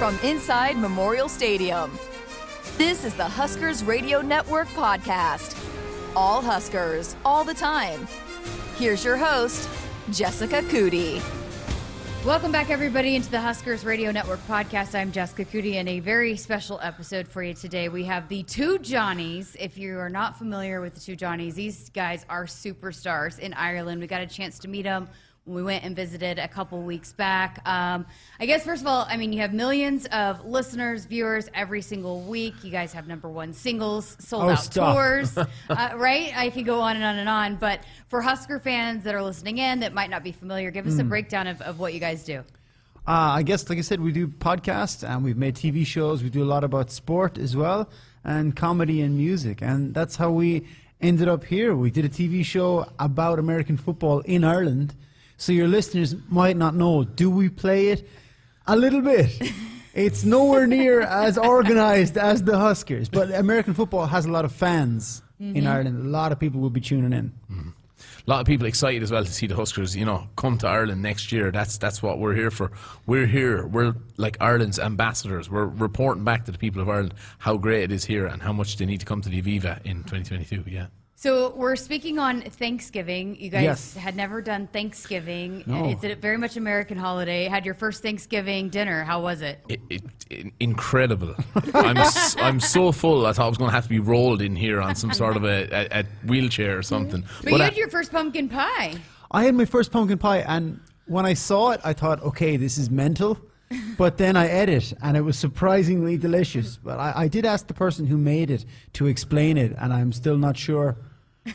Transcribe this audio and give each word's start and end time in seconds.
from 0.00 0.18
inside 0.20 0.78
Memorial 0.78 1.28
Stadium. 1.28 1.90
This 2.78 3.04
is 3.04 3.12
the 3.12 3.28
Huskers 3.28 3.84
Radio 3.84 4.22
Network 4.22 4.66
podcast. 4.68 5.62
All 6.16 6.40
Huskers, 6.40 7.16
all 7.22 7.44
the 7.44 7.52
time. 7.52 8.08
Here's 8.78 9.04
your 9.04 9.18
host, 9.18 9.68
Jessica 10.10 10.62
Coody. 10.62 11.20
Welcome 12.24 12.50
back, 12.50 12.70
everybody, 12.70 13.14
into 13.14 13.30
the 13.30 13.42
Huskers 13.42 13.84
Radio 13.84 14.10
Network 14.10 14.40
podcast. 14.46 14.98
I'm 14.98 15.12
Jessica 15.12 15.44
Coody, 15.44 15.74
and 15.74 15.86
a 15.86 16.00
very 16.00 16.34
special 16.34 16.80
episode 16.82 17.28
for 17.28 17.42
you 17.42 17.52
today. 17.52 17.90
We 17.90 18.04
have 18.04 18.26
the 18.30 18.42
two 18.44 18.78
Johnnies. 18.78 19.54
If 19.60 19.76
you 19.76 19.98
are 19.98 20.08
not 20.08 20.38
familiar 20.38 20.80
with 20.80 20.94
the 20.94 21.00
two 21.00 21.14
Johnnies, 21.14 21.56
these 21.56 21.90
guys 21.90 22.24
are 22.30 22.46
superstars 22.46 23.38
in 23.38 23.52
Ireland. 23.52 24.00
We 24.00 24.06
got 24.06 24.22
a 24.22 24.26
chance 24.26 24.58
to 24.60 24.68
meet 24.68 24.84
them 24.84 25.10
we 25.50 25.62
went 25.62 25.84
and 25.84 25.94
visited 25.96 26.38
a 26.38 26.48
couple 26.48 26.80
weeks 26.82 27.12
back. 27.12 27.60
Um, 27.66 28.06
I 28.38 28.46
guess, 28.46 28.64
first 28.64 28.82
of 28.82 28.86
all, 28.88 29.06
I 29.08 29.16
mean, 29.16 29.32
you 29.32 29.40
have 29.40 29.52
millions 29.52 30.06
of 30.06 30.44
listeners, 30.44 31.04
viewers 31.06 31.48
every 31.54 31.82
single 31.82 32.22
week. 32.22 32.54
You 32.62 32.70
guys 32.70 32.92
have 32.92 33.08
number 33.08 33.28
one 33.28 33.52
singles, 33.52 34.16
sold 34.20 34.44
Oh, 34.44 34.48
out 34.50 34.60
stop. 34.60 34.94
tours, 34.94 35.36
uh, 35.68 35.90
right? 35.96 36.32
I 36.36 36.50
could 36.50 36.64
go 36.66 36.80
on 36.80 36.96
and 36.96 37.04
on 37.04 37.16
and 37.18 37.28
on. 37.28 37.56
But 37.56 37.80
for 38.08 38.20
Husker 38.22 38.58
fans 38.58 39.04
that 39.04 39.14
are 39.14 39.22
listening 39.22 39.58
in 39.58 39.80
that 39.80 39.92
might 39.92 40.10
not 40.10 40.22
be 40.22 40.32
familiar, 40.32 40.70
give 40.70 40.86
us 40.86 40.94
Hmm. 40.94 41.00
a 41.00 41.04
breakdown 41.04 41.46
of, 41.46 41.60
of 41.62 41.78
what 41.80 41.92
you 41.94 42.00
guys 42.00 42.24
do. 42.24 42.38
Uh, 43.08 43.32
I 43.38 43.42
guess, 43.42 43.68
like 43.68 43.78
I 43.78 43.80
said, 43.80 44.00
we 44.00 44.12
do 44.12 44.28
podcasts 44.28 45.08
and 45.08 45.24
we've 45.24 45.36
made 45.36 45.56
TV 45.56 45.84
shows. 45.84 46.22
We 46.22 46.30
do 46.30 46.44
a 46.44 46.50
lot 46.54 46.62
about 46.64 46.90
sport 46.90 47.38
as 47.38 47.56
well 47.56 47.88
and 48.24 48.54
comedy 48.54 49.00
and 49.00 49.16
music. 49.16 49.62
And 49.62 49.94
that's 49.94 50.16
how 50.16 50.30
we 50.30 50.66
ended 51.00 51.26
up 51.26 51.44
here. 51.44 51.74
We 51.74 51.90
did 51.90 52.04
a 52.04 52.10
TV 52.10 52.44
show 52.44 52.86
about 52.98 53.38
American 53.38 53.78
football 53.78 54.20
in 54.20 54.44
Ireland. 54.44 54.94
So 55.40 55.52
your 55.52 55.68
listeners 55.68 56.14
might 56.28 56.58
not 56.58 56.74
know 56.74 57.02
do 57.02 57.30
we 57.30 57.48
play 57.48 57.88
it? 57.88 58.06
A 58.66 58.76
little 58.76 59.00
bit. 59.00 59.30
It's 59.92 60.22
nowhere 60.22 60.68
near 60.68 61.00
as 61.00 61.36
organized 61.36 62.16
as 62.16 62.44
the 62.44 62.56
Huskers. 62.56 63.08
But 63.08 63.32
American 63.32 63.74
football 63.74 64.06
has 64.06 64.24
a 64.24 64.30
lot 64.30 64.44
of 64.44 64.52
fans 64.52 65.20
in 65.40 65.54
mm-hmm. 65.54 65.66
Ireland. 65.66 66.06
A 66.06 66.08
lot 66.08 66.30
of 66.30 66.38
people 66.38 66.60
will 66.60 66.70
be 66.70 66.80
tuning 66.80 67.12
in. 67.12 67.32
A 68.26 68.30
lot 68.30 68.40
of 68.40 68.46
people 68.46 68.68
excited 68.68 69.02
as 69.02 69.10
well 69.10 69.24
to 69.24 69.32
see 69.32 69.48
the 69.48 69.56
Huskers, 69.56 69.96
you 69.96 70.04
know, 70.04 70.28
come 70.36 70.58
to 70.58 70.68
Ireland 70.68 71.02
next 71.02 71.32
year. 71.32 71.50
That's 71.50 71.76
that's 71.76 72.04
what 72.04 72.20
we're 72.20 72.36
here 72.36 72.52
for. 72.52 72.70
We're 73.06 73.26
here. 73.26 73.66
We're 73.66 73.94
like 74.16 74.36
Ireland's 74.40 74.78
ambassadors. 74.78 75.50
We're 75.50 75.66
reporting 75.66 76.22
back 76.22 76.44
to 76.44 76.52
the 76.52 76.58
people 76.58 76.80
of 76.80 76.88
Ireland 76.88 77.14
how 77.38 77.56
great 77.56 77.82
it 77.82 77.92
is 77.92 78.04
here 78.04 78.26
and 78.26 78.40
how 78.40 78.52
much 78.52 78.76
they 78.76 78.86
need 78.86 79.00
to 79.00 79.06
come 79.06 79.22
to 79.22 79.28
the 79.28 79.42
Aviva 79.42 79.84
in 79.84 80.04
2022. 80.04 80.70
Yeah. 80.70 80.86
So 81.20 81.50
we're 81.54 81.76
speaking 81.76 82.18
on 82.18 82.40
Thanksgiving. 82.40 83.36
You 83.38 83.50
guys 83.50 83.62
Yes. 83.62 83.94
had 83.94 84.16
never 84.16 84.40
done 84.40 84.68
Thanksgiving. 84.68 85.62
No. 85.66 85.84
Uh, 85.84 85.88
it's 85.90 86.02
a 86.02 86.14
very 86.14 86.38
much 86.38 86.56
American 86.56 86.96
holiday. 86.96 87.44
Had 87.46 87.66
your 87.66 87.74
first 87.74 88.02
Thanksgiving 88.02 88.70
dinner. 88.70 89.04
How 89.04 89.20
was 89.20 89.42
it? 89.42 89.60
It, 89.68 89.80
it, 89.90 90.02
it- 90.30 90.52
incredible. 90.60 91.34
I'm 91.74 91.98
s- 91.98 92.36
I'm 92.40 92.58
so 92.58 92.90
full. 92.90 93.26
I 93.26 93.34
thought 93.34 93.44
I 93.44 93.48
was 93.50 93.58
going 93.58 93.68
to 93.68 93.74
have 93.74 93.82
to 93.82 93.90
be 93.90 93.98
rolled 93.98 94.40
in 94.40 94.56
here 94.56 94.80
on 94.80 94.94
some 94.94 95.12
sort 95.12 95.36
of 95.36 95.44
a, 95.44 95.68
a, 95.70 96.00
a 96.00 96.04
wheelchair 96.26 96.78
or 96.78 96.82
something. 96.82 97.22
But, 97.42 97.52
you 97.52 97.58
I- 97.58 97.64
had 97.64 97.76
your 97.76 97.90
first 97.90 98.12
pumpkin 98.12 98.48
pie. 98.48 98.94
I 99.30 99.44
had 99.44 99.54
my 99.54 99.66
first 99.66 99.92
pumpkin 99.92 100.16
pie, 100.16 100.38
and 100.48 100.80
when 101.04 101.26
I 101.26 101.34
saw 101.34 101.72
it, 101.72 101.82
I 101.84 101.92
thought, 101.92 102.22
okay, 102.22 102.56
this 102.56 102.78
is 102.78 102.88
mental. 102.90 103.38
But 103.98 104.16
then 104.16 104.34
I 104.36 104.48
ate 104.62 104.68
it, 104.70 104.94
and 105.02 105.16
it 105.16 105.20
was 105.20 105.38
surprisingly 105.38 106.16
delicious. 106.16 106.76
But 106.78 106.98
I, 106.98 107.12
I 107.14 107.28
did 107.28 107.44
ask 107.44 107.66
the 107.68 107.74
person 107.74 108.04
who 108.06 108.16
made 108.16 108.50
it 108.50 108.64
to 108.94 109.06
explain 109.06 109.56
it, 109.58 109.76
and 109.78 109.92
I'm 109.92 110.10
still 110.12 110.36
not 110.38 110.56
sure. 110.56 110.96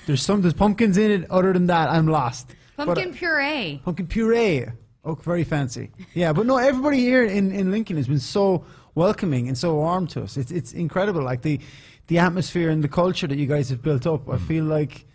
There's 0.05 0.21
some 0.21 0.41
there's 0.41 0.53
pumpkins 0.53 0.97
in 0.97 1.11
it. 1.11 1.31
Other 1.31 1.53
than 1.53 1.67
that, 1.67 1.89
I'm 1.89 2.07
lost. 2.07 2.55
Pumpkin 2.77 3.11
uh, 3.11 3.15
puree. 3.15 3.81
pumpkin 3.83 4.07
puree. 4.07 4.65
Oh, 5.03 5.13
very 5.15 5.43
fancy. 5.43 5.91
Yeah, 6.13 6.33
but 6.33 6.45
no, 6.45 6.57
everybody 6.57 6.99
here 6.99 7.23
in, 7.23 7.51
in 7.51 7.71
Lincoln 7.71 7.95
has 7.97 8.07
been 8.07 8.19
so 8.19 8.65
welcoming 8.95 9.47
and 9.47 9.57
so 9.57 9.75
warm 9.75 10.07
to 10.07 10.23
us. 10.23 10.35
It's 10.35 10.51
it's 10.51 10.73
incredible. 10.73 11.21
Like 11.21 11.41
the 11.43 11.59
the 12.07 12.19
atmosphere 12.19 12.69
and 12.69 12.83
the 12.83 12.87
culture 12.87 13.27
that 13.27 13.37
you 13.37 13.45
guys 13.45 13.69
have 13.69 13.81
built 13.81 14.07
up. 14.07 14.27
I 14.29 14.37
feel 14.37 14.65
like 14.65 15.05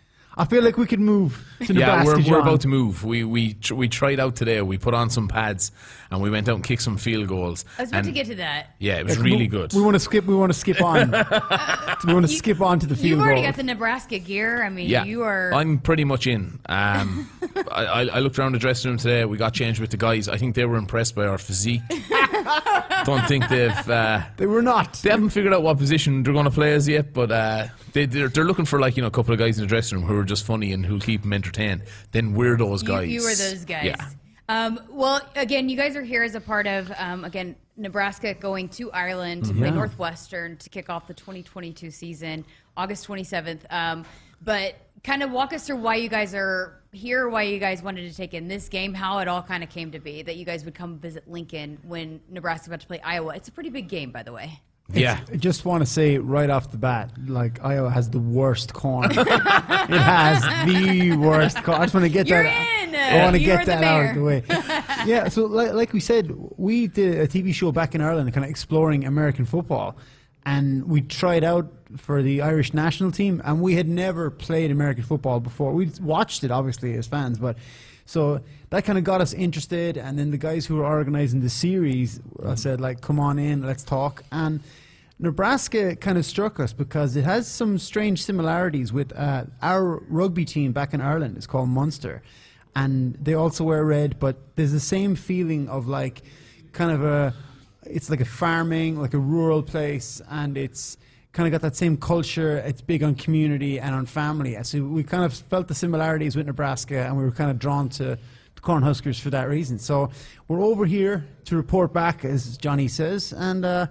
I 0.41 0.45
feel 0.45 0.63
like 0.63 0.75
we 0.75 0.87
could 0.87 0.99
move 0.99 1.45
to 1.67 1.71
yeah, 1.71 2.03
we're, 2.03 2.19
we're 2.27 2.39
about 2.39 2.61
to 2.61 2.67
move. 2.67 3.03
We 3.05 3.23
we 3.23 3.53
tr- 3.53 3.75
we 3.75 3.87
tried 3.87 4.19
out 4.19 4.35
today. 4.35 4.59
We 4.63 4.79
put 4.79 4.95
on 4.95 5.11
some 5.11 5.27
pads 5.27 5.71
and 6.09 6.19
we 6.19 6.31
went 6.31 6.49
out 6.49 6.55
and 6.55 6.63
kicked 6.63 6.81
some 6.81 6.97
field 6.97 7.27
goals. 7.27 7.63
I 7.77 7.83
was 7.83 7.89
about 7.91 7.97
and 7.99 8.07
to 8.07 8.11
get 8.11 8.25
to 8.25 8.35
that. 8.35 8.73
Yeah, 8.79 8.97
it 8.97 9.05
was 9.05 9.17
Like, 9.17 9.25
really 9.25 9.37
we- 9.43 9.47
good. 9.47 9.71
We 9.73 9.81
want 9.81 9.93
to 9.93 9.99
skip. 9.99 10.25
We 10.25 10.33
want 10.33 10.51
to 10.51 10.57
skip 10.57 10.81
on. 10.81 11.11
we 12.07 12.13
want 12.13 12.25
to 12.27 12.33
skip 12.33 12.59
on 12.59 12.79
to 12.79 12.87
the 12.87 12.95
field 12.95 13.05
You've 13.05 13.19
already 13.19 13.41
goal. 13.41 13.51
got 13.51 13.57
the 13.57 13.63
Nebraska 13.63 14.17
gear. 14.17 14.63
I 14.63 14.69
mean, 14.69 14.89
yeah, 14.89 15.03
you 15.03 15.21
are. 15.21 15.53
I'm 15.53 15.77
pretty 15.77 16.05
much 16.05 16.25
in. 16.25 16.59
Um, 16.65 17.29
I, 17.71 17.85
I, 17.85 18.01
I 18.07 18.19
looked 18.19 18.39
around 18.39 18.53
the 18.53 18.59
dressing 18.59 18.89
room 18.89 18.97
today. 18.97 19.23
We 19.25 19.37
got 19.37 19.53
changed 19.53 19.79
with 19.79 19.91
the 19.91 19.97
guys. 19.97 20.27
I 20.27 20.37
think 20.37 20.55
they 20.55 20.65
were 20.65 20.77
impressed 20.77 21.13
by 21.13 21.27
our 21.27 21.37
physique. 21.37 21.81
Don't 23.05 23.27
think 23.27 23.47
they've 23.49 23.89
uh, 23.89 24.21
they 24.37 24.45
were 24.45 24.61
not. 24.61 24.93
they 25.03 25.09
haven't 25.09 25.29
figured 25.29 25.53
out 25.53 25.63
what 25.63 25.77
position 25.77 26.23
they're 26.23 26.33
going 26.33 26.45
to 26.45 26.51
play 26.51 26.73
as 26.73 26.87
yet. 26.87 27.13
But 27.13 27.31
uh, 27.31 27.67
they 27.93 28.05
they're, 28.05 28.29
they're 28.29 28.45
looking 28.45 28.65
for 28.65 28.79
like 28.79 28.95
you 28.95 29.01
know 29.01 29.07
a 29.07 29.11
couple 29.11 29.33
of 29.33 29.39
guys 29.39 29.57
in 29.57 29.63
the 29.63 29.67
dressing 29.67 29.99
room 29.99 30.07
who 30.07 30.17
are 30.17 30.23
just 30.23 30.45
funny 30.45 30.71
and 30.73 30.85
who'll 30.85 30.99
keep 30.99 31.21
them 31.21 31.33
entertained. 31.33 31.83
Then 32.11 32.33
we're 32.33 32.57
those 32.57 32.83
guys. 32.83 33.09
you 33.09 33.21
were 33.21 33.35
those 33.35 33.65
guys. 33.65 33.85
Yeah. 33.85 34.09
Um, 34.49 34.79
well, 34.89 35.21
again, 35.35 35.69
you 35.69 35.77
guys 35.77 35.95
are 35.95 36.03
here 36.03 36.23
as 36.23 36.35
a 36.35 36.41
part 36.41 36.67
of 36.67 36.91
um, 36.97 37.23
again 37.23 37.55
Nebraska 37.77 38.33
going 38.33 38.69
to 38.69 38.91
Ireland 38.91 39.45
to 39.45 39.53
play 39.53 39.71
Northwestern 39.71 40.57
to 40.57 40.69
kick 40.69 40.89
off 40.89 41.07
the 41.07 41.13
2022 41.13 41.89
season, 41.89 42.45
August 42.77 43.07
27th. 43.07 43.61
Um, 43.69 44.05
but 44.41 44.75
kind 45.03 45.23
of 45.23 45.31
walk 45.31 45.53
us 45.53 45.67
through 45.67 45.77
why 45.77 45.95
you 45.95 46.09
guys 46.09 46.35
are 46.35 46.80
here, 46.91 47.29
why 47.29 47.43
you 47.43 47.59
guys 47.59 47.81
wanted 47.81 48.09
to 48.09 48.15
take 48.15 48.33
in 48.33 48.47
this 48.47 48.69
game, 48.69 48.93
how 48.93 49.19
it 49.19 49.27
all 49.27 49.41
kind 49.41 49.63
of 49.63 49.69
came 49.69 49.91
to 49.91 49.99
be 49.99 50.21
that 50.23 50.35
you 50.35 50.45
guys 50.45 50.65
would 50.65 50.75
come 50.75 50.99
visit 50.99 51.29
Lincoln 51.29 51.77
when 51.83 52.21
Nebraska 52.29 52.69
about 52.69 52.81
to 52.81 52.87
play 52.87 52.99
Iowa. 53.01 53.35
It's 53.35 53.47
a 53.47 53.51
pretty 53.51 53.69
big 53.69 53.87
game, 53.87 54.11
by 54.11 54.23
the 54.23 54.33
way. 54.33 54.59
Yeah. 54.93 55.19
I 55.31 55.37
just 55.37 55.63
want 55.65 55.81
to 55.81 55.89
say 55.89 56.17
right 56.17 56.49
off 56.49 56.71
the 56.71 56.77
bat, 56.77 57.11
like 57.27 57.63
Iowa 57.63 57.89
has 57.89 58.09
the 58.09 58.19
worst 58.19 58.73
corn. 58.73 59.11
it 59.17 59.17
has 59.17 60.43
the 60.67 61.15
worst 61.15 61.63
corn. 61.63 61.81
I 61.81 61.85
just 61.85 61.93
want 61.93 62.05
to 62.05 62.09
get 62.09 62.27
You're 62.27 62.43
that. 62.43 62.83
in. 62.83 62.95
I 62.95 63.23
want 63.23 63.35
to 63.35 63.41
You're 63.41 63.57
get 63.57 63.65
the 63.65 63.71
that 63.71 63.83
out 63.83 64.09
of 64.09 64.15
the 64.15 64.23
way. 64.23 64.43
yeah. 65.05 65.29
So, 65.29 65.45
like, 65.45 65.73
like 65.73 65.93
we 65.93 65.99
said, 65.99 66.33
we 66.57 66.87
did 66.87 67.19
a 67.19 67.27
TV 67.27 67.53
show 67.53 67.71
back 67.71 67.95
in 67.95 68.01
Ireland, 68.01 68.31
kind 68.33 68.43
of 68.43 68.49
exploring 68.49 69.05
American 69.05 69.45
football, 69.45 69.95
and 70.45 70.87
we 70.87 71.01
tried 71.01 71.43
out 71.43 71.71
for 71.97 72.21
the 72.21 72.41
Irish 72.41 72.73
national 72.73 73.11
team, 73.11 73.41
and 73.45 73.61
we 73.61 73.75
had 73.75 73.87
never 73.87 74.29
played 74.31 74.71
American 74.71 75.03
football 75.03 75.39
before. 75.39 75.73
We 75.73 75.91
watched 76.01 76.43
it 76.43 76.51
obviously 76.51 76.93
as 76.93 77.07
fans, 77.07 77.37
but 77.37 77.57
so 78.05 78.41
that 78.71 78.83
kind 78.85 78.97
of 78.97 79.03
got 79.03 79.21
us 79.21 79.33
interested. 79.33 79.97
And 79.97 80.17
then 80.17 80.31
the 80.31 80.37
guys 80.37 80.65
who 80.65 80.77
were 80.77 80.85
organizing 80.85 81.41
the 81.41 81.49
series 81.49 82.19
uh, 82.43 82.55
said, 82.55 82.81
like, 82.81 83.01
come 83.01 83.19
on 83.19 83.39
in, 83.39 83.63
let's 83.63 83.83
talk. 83.83 84.23
And 84.31 84.61
Nebraska 85.19 85.95
kind 85.95 86.17
of 86.17 86.25
struck 86.25 86.59
us 86.59 86.73
because 86.73 87.15
it 87.15 87.23
has 87.23 87.47
some 87.47 87.77
strange 87.77 88.23
similarities 88.23 88.91
with 88.91 89.15
uh, 89.15 89.45
our 89.61 89.97
rugby 90.09 90.45
team 90.45 90.71
back 90.71 90.93
in 90.93 91.01
Ireland. 91.01 91.37
It's 91.37 91.47
called 91.47 91.69
Munster. 91.69 92.23
And 92.75 93.15
they 93.21 93.33
also 93.33 93.63
wear 93.65 93.85
red, 93.85 94.19
but 94.19 94.37
there's 94.55 94.71
the 94.71 94.79
same 94.79 95.15
feeling 95.15 95.69
of 95.69 95.87
like 95.87 96.23
kind 96.71 96.91
of 96.91 97.03
a, 97.03 97.33
it's 97.85 98.09
like 98.09 98.21
a 98.21 98.25
farming, 98.25 98.99
like 98.99 99.13
a 99.13 99.19
rural 99.19 99.63
place, 99.63 100.21
and 100.29 100.57
it's 100.57 100.97
kind 101.33 101.47
of 101.47 101.51
got 101.51 101.61
that 101.61 101.75
same 101.75 101.97
culture. 101.97 102.57
It's 102.57 102.81
big 102.81 103.03
on 103.03 103.15
community 103.15 103.79
and 103.79 103.95
on 103.95 104.05
family. 104.05 104.57
So 104.63 104.83
we 104.83 105.03
kind 105.03 105.23
of 105.23 105.33
felt 105.33 105.67
the 105.67 105.75
similarities 105.75 106.35
with 106.35 106.47
Nebraska, 106.47 107.05
and 107.05 107.17
we 107.17 107.23
were 107.23 107.31
kind 107.31 107.49
of 107.49 107.57
drawn 107.57 107.89
to 107.89 108.17
the 108.55 108.61
Cornhuskers 108.61 109.19
for 109.19 109.29
that 109.29 109.47
reason. 109.47 109.79
So 109.79 110.11
we're 110.47 110.61
over 110.61 110.85
here 110.85 111.25
to 111.45 111.55
report 111.55 111.93
back, 111.93 112.25
as 112.25 112.57
Johnny 112.57 112.87
says, 112.87 113.33
and 113.33 113.65
uh, 113.65 113.87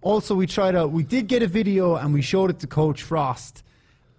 also 0.00 0.34
we 0.34 0.46
tried 0.46 0.74
out. 0.74 0.90
We 0.90 1.04
did 1.04 1.28
get 1.28 1.42
a 1.42 1.46
video, 1.46 1.96
and 1.96 2.12
we 2.12 2.22
showed 2.22 2.50
it 2.50 2.58
to 2.60 2.66
Coach 2.66 3.02
Frost 3.02 3.62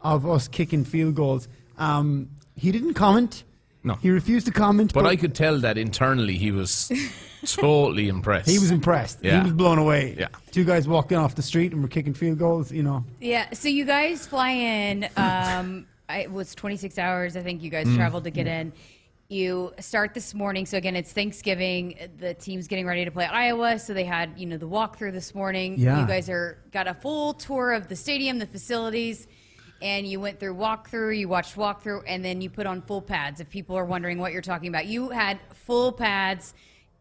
of 0.02 0.28
us 0.28 0.48
kicking 0.48 0.84
field 0.86 1.16
goals. 1.16 1.48
Um, 1.78 2.30
he 2.56 2.72
didn't 2.72 2.94
comment. 2.94 3.44
No. 3.84 3.96
He 3.96 4.10
refused 4.10 4.46
to 4.48 4.52
comment. 4.52 4.94
But 4.94 5.06
I 5.06 5.16
could 5.16 5.36
tell 5.36 5.60
that 5.60 5.78
internally 5.78 6.38
he 6.38 6.52
was 6.52 6.92
totally 7.46 8.08
impressed. 8.08 8.50
He 8.50 8.60
was 8.60 8.72
impressed. 8.72 9.20
Yeah. 9.22 9.40
He 9.40 9.44
was 9.44 9.54
blown 9.54 9.78
away. 9.78 10.16
Yeah. 10.18 10.28
Two 10.52 10.64
guys 10.64 10.88
walking 10.88 11.18
off 11.18 11.36
the 11.36 11.42
street 11.42 11.74
and 11.74 11.82
we're 11.82 11.90
kicking 11.90 12.14
field 12.14 12.40
goals, 12.40 12.72
you 12.72 12.84
know. 12.84 13.04
Yeah. 13.20 13.52
So 13.54 13.68
you 13.68 13.86
guys 13.86 14.26
fly 14.26 14.52
in. 14.52 15.10
Um, 15.18 15.86
it 16.10 16.32
was 16.32 16.56
26 16.56 16.98
hours. 16.98 17.36
I 17.36 17.42
think 17.42 17.62
you 17.62 17.70
guys 17.70 17.94
traveled 17.96 18.24
to 18.24 18.32
get 18.32 18.48
in. 18.48 18.72
You 19.30 19.74
start 19.80 20.14
this 20.14 20.34
morning. 20.34 20.66
So 20.66 20.78
again, 20.78 20.96
it's 20.96 21.12
Thanksgiving. 21.12 21.98
The 22.20 22.36
team's 22.36 22.68
getting 22.68 22.86
ready 22.86 23.04
to 23.04 23.12
play 23.12 23.26
Iowa. 23.26 23.80
So 23.80 23.94
they 23.94 24.04
had 24.04 24.38
you 24.38 24.46
know 24.46 24.58
the 24.58 24.68
walkthrough 24.68 25.12
this 25.12 25.34
morning. 25.34 25.76
Yeah. 25.78 26.02
You 26.02 26.08
guys 26.08 26.30
are 26.30 26.60
got 26.72 26.88
a 26.88 26.94
full 26.94 27.34
tour 27.34 27.72
of 27.74 27.88
the 27.88 27.96
stadium, 27.96 28.38
the 28.38 28.46
facilities. 28.46 29.28
And 29.82 30.08
you 30.08 30.20
went 30.20 30.40
through 30.40 30.56
walkthrough, 30.56 31.18
you 31.18 31.28
watched 31.28 31.56
walkthrough, 31.56 32.04
and 32.08 32.24
then 32.24 32.42
you 32.42 32.50
put 32.50 32.66
on 32.66 32.82
full 32.82 33.02
pads. 33.02 33.42
If 33.42 33.50
people 33.50 33.78
are 33.78 33.86
wondering 33.86 34.18
what 34.18 34.32
you're 34.32 34.42
talking 34.42 34.70
about, 34.70 34.86
you 34.86 35.10
had 35.10 35.40
full 35.54 35.92
pads 35.92 36.54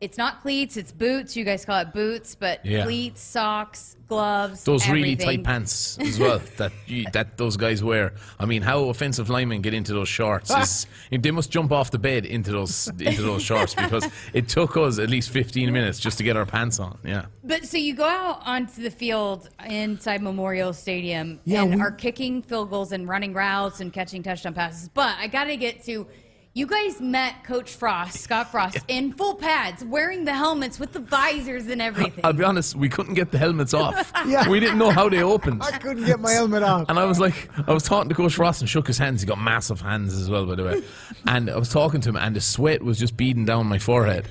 it's 0.03 0.19
not 0.19 0.43
cleats, 0.43 0.77
it's 0.77 0.91
boots. 0.91 1.37
You 1.37 1.45
guys 1.45 1.65
call 1.65 1.79
it 1.79 1.93
boots, 1.95 2.35
but 2.35 2.67
Yeah. 2.67 2.83
cleats, 2.85 3.21
socks, 3.23 3.97
gloves. 4.09 4.65
Those 4.65 4.87
really 4.89 5.15
tight 5.17 5.45
pants 5.45 5.97
as 6.01 6.19
well 6.19 6.41
that 6.57 6.73
you, 6.87 7.07
that 7.13 7.39
those 7.39 7.57
guys 7.57 7.83
wear. 7.85 8.13
I 8.39 8.45
mean, 8.45 8.63
how 8.63 8.85
offensive 8.89 9.31
linemen 9.31 9.63
get 9.63 9.75
into 9.75 9.95
those 9.95 10.09
shorts 10.09 10.51
is 10.51 10.87
they 11.13 11.31
must 11.31 11.51
jump 11.53 11.71
off 11.73 11.93
the 11.93 11.99
bed 12.01 12.27
into 12.27 12.51
those 12.51 12.89
into 12.99 13.23
those 13.23 13.43
shorts 13.43 13.75
because 13.77 14.07
it 14.35 14.49
took 14.49 14.77
us 14.77 14.99
at 14.99 15.09
least 15.09 15.31
15 15.31 15.73
minutes 15.73 16.01
just 16.01 16.19
to 16.19 16.25
get 16.25 16.37
our 16.37 16.45
pants 16.47 16.81
on. 16.81 16.99
Yeah. 17.05 17.27
But 17.45 17.65
so 17.65 17.77
you 17.79 17.95
go 17.95 18.05
out 18.05 18.41
onto 18.45 18.83
the 18.83 18.91
field 18.91 19.49
inside 19.67 20.21
Memorial 20.21 20.73
Stadium 20.73 21.41
Yeah, 21.45 21.63
and 21.63 21.77
we- 21.77 21.81
are 21.81 21.93
kicking 21.93 22.43
field 22.43 22.71
goals 22.71 22.91
and 22.93 23.09
running 23.09 23.33
routes 23.33 23.81
and 23.81 23.93
catching 23.93 24.23
touchdown 24.25 24.53
passes. 24.55 24.89
But 24.89 25.17
I 25.19 25.29
got 25.29 25.45
to 25.45 25.57
get 25.57 25.85
to 25.85 26.07
you 26.55 26.67
guys 26.67 27.01
met 27.01 27.45
Coach 27.45 27.71
Frost, 27.71 28.21
Scott 28.21 28.51
Frost, 28.51 28.79
in 28.89 29.15
full 29.15 29.37
pads, 29.37 29.83
wearing 29.85 30.25
the 30.25 30.35
helmets 30.35 30.79
with 30.79 30.93
the 30.93 31.01
visors 31.01 31.67
and 31.69 31.81
everything. 31.81 32.23
I'll 32.25 32.35
be 32.35 32.45
honest, 32.45 32.77
we 32.77 32.91
couldn't 32.91 33.15
get 33.15 33.31
the 33.31 33.39
helmets 33.39 33.73
off. 33.75 34.13
Yeah. 34.27 34.49
We 34.49 34.61
didn't 34.61 34.79
know 34.79 34.91
how 34.91 35.09
they 35.09 35.23
opened. 35.23 35.63
I 35.63 35.79
couldn't 35.79 36.05
get 36.05 36.21
my 36.21 36.31
helmet 36.33 36.63
off. 36.63 36.87
And 36.89 36.99
I 36.99 37.05
was 37.05 37.19
like, 37.19 37.51
I 37.69 37.73
was 37.73 37.83
talking 37.83 38.09
to 38.09 38.15
Coach 38.15 38.35
Frost 38.37 38.61
and 38.61 38.71
shook 38.71 38.87
his 38.87 38.97
hands. 38.97 39.21
He 39.21 39.27
got 39.27 39.39
massive 39.41 39.81
hands 39.81 40.15
as 40.15 40.31
well, 40.31 40.47
by 40.47 40.55
the 40.55 40.65
way. 40.65 40.83
And 41.27 41.51
I 41.51 41.57
was 41.57 41.69
talking 41.71 42.01
to 42.03 42.11
him, 42.11 42.17
and 42.17 42.37
the 42.37 42.41
sweat 42.41 42.83
was 42.83 42.99
just 42.99 43.17
beading 43.17 43.45
down 43.45 43.67
my 43.67 43.79
forehead 43.79 44.29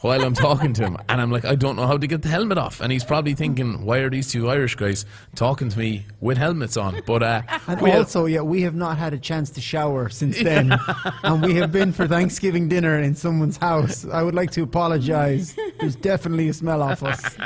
while 0.00 0.22
I'm 0.22 0.34
talking 0.34 0.72
to 0.74 0.82
him. 0.84 0.96
And 1.08 1.20
I'm 1.20 1.30
like, 1.30 1.44
I 1.44 1.54
don't 1.54 1.76
know 1.76 1.86
how 1.86 1.96
to 1.98 2.06
get 2.06 2.22
the 2.22 2.28
helmet 2.28 2.58
off. 2.58 2.80
And 2.80 2.90
he's 2.92 3.04
probably 3.04 3.34
thinking, 3.34 3.84
why 3.84 3.98
are 3.98 4.10
these 4.10 4.30
two 4.30 4.48
Irish 4.48 4.74
guys 4.76 5.04
talking 5.34 5.68
to 5.68 5.78
me 5.78 6.06
with 6.20 6.38
helmets 6.38 6.76
on? 6.76 7.02
But 7.06 7.22
uh, 7.22 7.42
And 7.66 7.80
also, 7.98 8.26
yeah, 8.26 8.40
we 8.40 8.62
have 8.62 8.74
not 8.74 8.98
had 8.98 9.12
a 9.14 9.18
chance 9.18 9.50
to 9.50 9.60
shower 9.60 10.08
since 10.08 10.40
then. 10.42 10.76
and 11.22 11.42
we 11.42 11.54
have 11.56 11.72
been 11.72 11.92
for 11.92 12.06
Thanksgiving 12.08 12.68
dinner 12.68 12.98
in 12.98 13.14
someone's 13.14 13.56
house. 13.56 14.06
I 14.06 14.22
would 14.22 14.34
like 14.34 14.50
to 14.52 14.62
apologize. 14.62 15.56
There's 15.78 15.96
definitely 15.96 16.48
a 16.48 16.52
smell 16.54 16.82
off 16.82 17.02
us. 17.02 17.36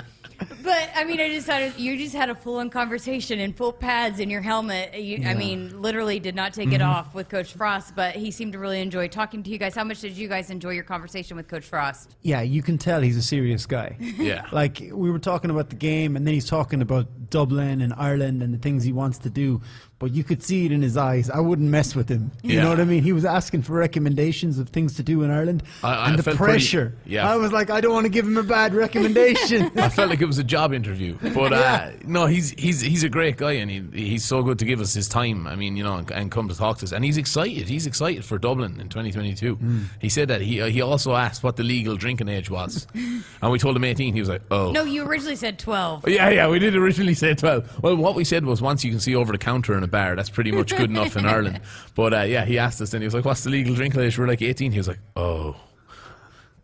But 0.65 0.91
I 0.97 1.05
mean, 1.05 1.21
I 1.21 1.29
just 1.29 1.47
had 1.47 1.63
a, 1.77 1.81
you 1.81 1.97
just 1.99 2.15
had 2.15 2.31
a 2.31 2.35
full 2.35 2.57
on 2.57 2.71
conversation 2.71 3.39
in 3.39 3.53
full 3.53 3.73
pads 3.73 4.19
in 4.19 4.31
your 4.31 4.41
helmet. 4.41 4.99
You, 4.99 5.23
I 5.27 5.35
mean, 5.35 5.83
literally 5.83 6.19
did 6.19 6.35
not 6.35 6.55
take 6.55 6.73
it 6.73 6.81
Mm-hmm. 6.81 6.91
off 6.91 7.15
with 7.15 7.29
Coach 7.29 7.53
Frost, 7.53 7.95
but 7.95 8.17
he 8.17 8.31
seemed 8.31 8.55
to 8.55 8.59
really 8.59 8.81
enjoy 8.81 9.07
talking 9.09 9.43
to 9.43 9.51
you 9.51 9.59
guys. 9.59 9.75
How 9.75 9.85
much 9.85 10.01
did 10.01 10.17
you 10.17 10.27
guys 10.27 10.49
enjoy 10.51 10.71
your 10.71 10.83
conversation 10.85 11.37
with 11.37 11.47
Coach 11.49 11.65
Frost? 11.67 12.17
Yeah, 12.23 12.41
you 12.41 12.63
can 12.63 12.79
tell 12.79 13.01
he's 13.03 13.17
a 13.17 13.23
serious 13.23 13.67
guy. 13.67 13.97
Yeah. 14.25 14.47
Like, 14.53 14.79
we 14.93 15.11
were 15.11 15.19
talking 15.19 15.51
about 15.51 15.69
the 15.71 15.77
game, 15.77 16.17
and 16.17 16.27
then 16.27 16.33
he's 16.35 16.49
talking 16.49 16.81
about 16.81 17.29
Dublin 17.31 17.83
and 17.83 17.93
Ireland 17.95 18.43
and 18.43 18.55
the 18.55 18.59
things 18.59 18.85
he 18.85 18.93
wants 18.93 19.19
to 19.19 19.31
do. 19.31 19.61
But 19.99 20.13
you 20.15 20.25
could 20.25 20.43
see 20.43 20.65
it 20.67 20.73
in 20.73 20.83
his 20.83 20.97
eyes. 20.97 21.29
I 21.31 21.41
wouldn't 21.41 21.69
mess 21.71 21.95
with 21.95 22.09
him. 22.09 22.31
Yeah. 22.43 22.55
You 22.55 22.61
know 22.63 22.69
what 22.71 22.81
I 22.81 22.85
mean? 22.85 23.03
He 23.03 23.13
was 23.13 23.25
asking 23.25 23.63
for 23.63 23.75
recommendations 23.75 24.59
of 24.59 24.69
things 24.71 24.95
to 24.97 25.03
do 25.03 25.23
in 25.23 25.31
Ireland. 25.31 25.63
I- 25.83 25.95
I 25.95 26.09
and 26.09 26.19
the 26.19 26.23
felt 26.23 26.37
pretty- 26.37 26.53
pressure. 26.53 26.97
yeah. 27.07 27.29
I 27.31 27.37
was 27.37 27.53
like, 27.53 27.71
I 27.71 27.81
don't 27.81 27.93
want 27.93 28.05
to 28.05 28.11
give 28.11 28.27
him 28.27 28.37
a 28.39 28.43
bad 28.43 28.75
recommendation. 28.75 29.71
I 29.79 29.89
felt 29.89 30.11
like 30.11 30.21
it 30.23 30.27
was 30.27 30.39
a 30.39 30.45
job 30.55 30.73
interview, 30.73 31.19
but 31.35 31.53
uh, 31.53 31.91
no, 32.05 32.27
he's 32.27 32.51
he's 32.53 32.81
he's 32.81 33.03
a 33.03 33.09
great 33.09 33.37
guy, 33.37 33.53
and 33.53 33.69
he, 33.69 33.83
he's 33.93 34.25
so 34.25 34.41
good 34.41 34.57
to 34.61 34.65
give 34.65 34.81
us 34.81 34.95
his 34.95 35.09
time. 35.09 35.49
I 35.49 35.57
mean, 35.57 35.77
you 35.77 35.83
know, 35.83 35.97
and, 35.97 36.09
and 36.13 36.31
come 36.31 36.49
to 36.49 36.55
talk 36.55 36.79
to 36.79 36.85
us, 36.85 36.93
and 36.93 37.05
he's 37.05 37.17
excited. 37.17 37.69
He's 37.69 37.89
excited 37.89 38.25
for 38.25 38.39
Dublin 38.39 38.81
in 38.81 38.89
2022. 38.89 39.59
He 40.01 40.09
said 40.09 40.29
that 40.29 40.43
he 40.43 40.61
uh, 40.61 40.67
he 40.67 40.81
also 40.81 41.17
asked 41.17 41.43
what 41.43 41.57
the 41.57 41.65
legal 41.65 41.97
drinking 41.97 42.29
age 42.29 42.51
was, 42.51 42.87
and 42.95 43.51
we 43.51 43.59
told 43.59 43.75
him 43.75 43.83
18. 43.83 44.15
He 44.15 44.21
was 44.21 44.29
like, 44.29 44.43
oh. 44.53 44.71
No, 44.71 44.85
you 44.85 45.05
originally 45.05 45.35
said 45.35 45.59
12. 45.59 46.09
Yeah, 46.09 46.29
yeah, 46.31 46.49
we 46.49 46.61
did 46.61 46.77
originally 46.77 47.15
say 47.15 47.35
12. 47.35 47.83
Well, 47.83 47.97
what 47.97 48.15
we 48.15 48.23
said 48.23 48.45
was 48.45 48.63
once 48.63 48.85
you 48.85 48.93
can 48.93 49.01
see 49.01 49.17
over 49.17 49.33
the 49.33 49.39
counter 49.39 49.77
in 49.77 49.83
a 49.83 49.89
bar, 49.89 50.15
that's 50.15 50.31
pretty 50.31 50.53
much 50.53 50.71
good 50.77 50.91
enough 50.91 51.17
in 51.17 51.27
Ireland. 51.35 51.63
But 51.97 52.15
uh, 52.15 52.21
yeah, 52.23 52.45
he 52.45 52.61
asked 52.61 52.81
us 52.81 52.95
and 52.95 53.03
he 53.03 53.07
was 53.07 53.15
like, 53.15 53.25
what's 53.25 53.43
the 53.43 53.51
legal 53.51 53.75
drinking 53.75 54.03
age? 54.03 54.17
We're 54.17 54.29
like 54.29 54.43
18. 54.43 54.71
He 54.71 54.79
was 54.79 54.87
like, 54.87 55.01
oh, 55.17 55.57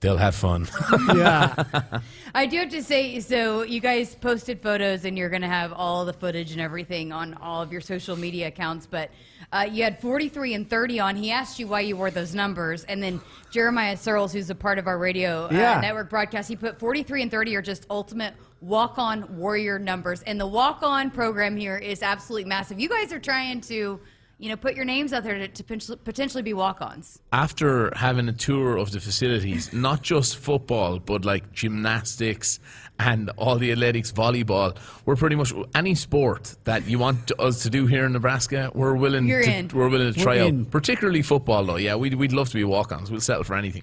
they'll 0.00 0.17
have 0.17 0.35
fun. 0.35 0.67
yeah. 1.14 2.00
I 2.35 2.47
do 2.47 2.58
have 2.58 2.70
to 2.70 2.82
say, 2.82 3.20
so 3.20 3.62
you 3.62 3.81
guys 3.81 4.14
posted 4.14 4.61
photos 4.62 5.05
and 5.05 5.17
you're 5.17 5.29
going 5.29 5.43
to 5.43 5.49
have 5.49 5.73
all 5.73 6.05
the 6.05 6.12
footage 6.12 6.52
and 6.52 6.61
everything 6.61 7.12
on 7.12 7.35
all 7.35 7.61
of 7.62 7.70
your 7.70 7.81
social 7.81 8.17
media 8.17 8.49
accounts, 8.49 8.87
but 8.87 9.11
uh, 9.52 9.67
you 9.70 9.82
had 9.85 10.00
43 10.00 10.55
and 10.55 10.70
30 10.70 11.00
on. 11.00 11.17
He 11.17 11.31
asked 11.31 11.58
you 11.58 11.67
why 11.67 11.81
you 11.81 11.97
wore 11.97 12.11
those 12.11 12.35
numbers. 12.35 12.85
And 12.85 13.02
then 13.02 13.20
Jeremiah 13.50 13.97
Sirles, 13.97 14.32
who's 14.32 14.49
a 14.50 14.55
part 14.55 14.79
of 14.79 14.87
our 14.87 14.99
radio 14.99 15.47
uh, 15.47 15.49
Yeah. 15.52 15.81
network 15.81 16.08
broadcast, 16.08 16.49
he 16.49 16.56
put 16.56 16.79
43 16.79 17.23
and 17.23 17.31
30 17.31 17.56
are 17.56 17.62
just 17.62 17.87
ultimate 17.91 18.35
walk 18.61 18.99
on 18.99 19.37
warrior 19.37 19.79
numbers. 19.79 20.23
And 20.23 20.41
the 20.41 20.46
walk 20.46 20.82
on 20.82 21.11
program 21.11 21.56
here 21.56 21.76
is 21.76 22.03
absolutely 22.03 22.49
massive. 22.49 22.79
You 22.81 22.88
guys 22.88 23.12
are 23.12 23.20
trying 23.20 23.61
to. 23.62 24.00
You 24.41 24.49
know, 24.49 24.57
put 24.57 24.75
your 24.75 24.87
names 24.87 25.13
out 25.13 25.23
there 25.23 25.35
to, 25.39 25.49
to 25.49 25.63
potentially- 25.63 25.99
potentially 26.03 26.43
be 26.43 26.55
walk-ons. 26.55 27.21
after 27.31 27.93
having 27.95 28.27
a 28.29 28.33
tour 28.33 28.79
of 28.79 28.91
the 28.91 28.99
facilities, 28.99 29.71
not 29.73 30.01
just 30.03 30.37
football, 30.39 30.99
but 30.99 31.27
like 31.27 31.53
gymnastics 31.53 32.59
and 32.99 33.29
all 33.37 33.57
the 33.57 33.71
athletics, 33.73 34.13
volleyball, 34.13 34.75
we're 35.05 35.17
pretty 35.17 35.37
much 35.37 35.53
any 35.75 35.95
sport 35.95 36.57
that 36.65 36.87
you 36.89 36.99
want 36.99 37.31
us 37.39 37.63
to 37.65 37.71
do 37.71 37.87
here 37.87 38.07
in 38.07 38.13
Nebraska, 38.15 38.71
we're 38.75 38.95
willing 38.95 39.27
You're 39.29 39.43
to 39.43 39.53
in. 39.53 39.69
we're 39.75 39.91
willing 39.91 40.15
to 40.15 40.19
We're 40.19 40.25
try 40.25 40.39
out. 40.39 40.49
in. 40.49 40.65
Particularly 40.65 41.21
football 41.21 41.63
though, 41.65 41.77
yeah, 41.77 41.95
we'd 41.97 42.15
we'd 42.15 42.33
love 42.33 42.49
to 42.49 42.55
be 42.57 42.65
walk-ons. 42.65 43.11
We'll 43.11 43.21
settle 43.21 43.45
for 43.45 43.57
anything. 43.57 43.83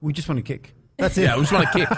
We 0.00 0.12
just 0.12 0.28
want 0.28 0.38
to 0.38 0.42
kick. 0.44 0.72
That's 0.98 1.18
it. 1.18 1.22
Yeah, 1.24 1.36
we 1.36 1.42
just 1.42 1.52
want 1.52 1.70
to 1.72 1.78
kick. 1.78 1.88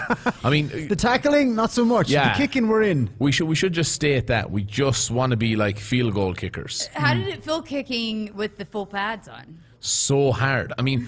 I 0.43 0.49
mean, 0.49 0.67
The 0.89 0.95
tackling, 0.95 1.55
not 1.55 1.71
so 1.71 1.85
much. 1.85 2.09
Yeah. 2.09 2.33
The 2.33 2.37
kicking, 2.37 2.67
we're 2.67 2.83
in. 2.83 3.09
we 3.19 3.31
should 3.31 3.47
we 3.47 3.55
should 3.55 3.71
just 3.73 3.93
state 3.93 4.27
that 4.27 4.51
we 4.51 4.63
just 4.63 5.09
want 5.11 5.31
to 5.31 5.37
be 5.37 5.55
like 5.55 5.79
field 5.79 6.13
goal 6.13 6.33
kickers. 6.33 6.87
How 6.93 7.13
did 7.13 7.27
it 7.29 7.43
feel 7.43 7.61
kicking 7.61 8.33
with 8.35 8.57
the 8.57 8.65
full 8.65 8.85
pads 8.85 9.27
on? 9.27 9.59
so 9.81 10.33
hard. 10.33 10.73
I 10.77 10.81
mean, 10.81 11.07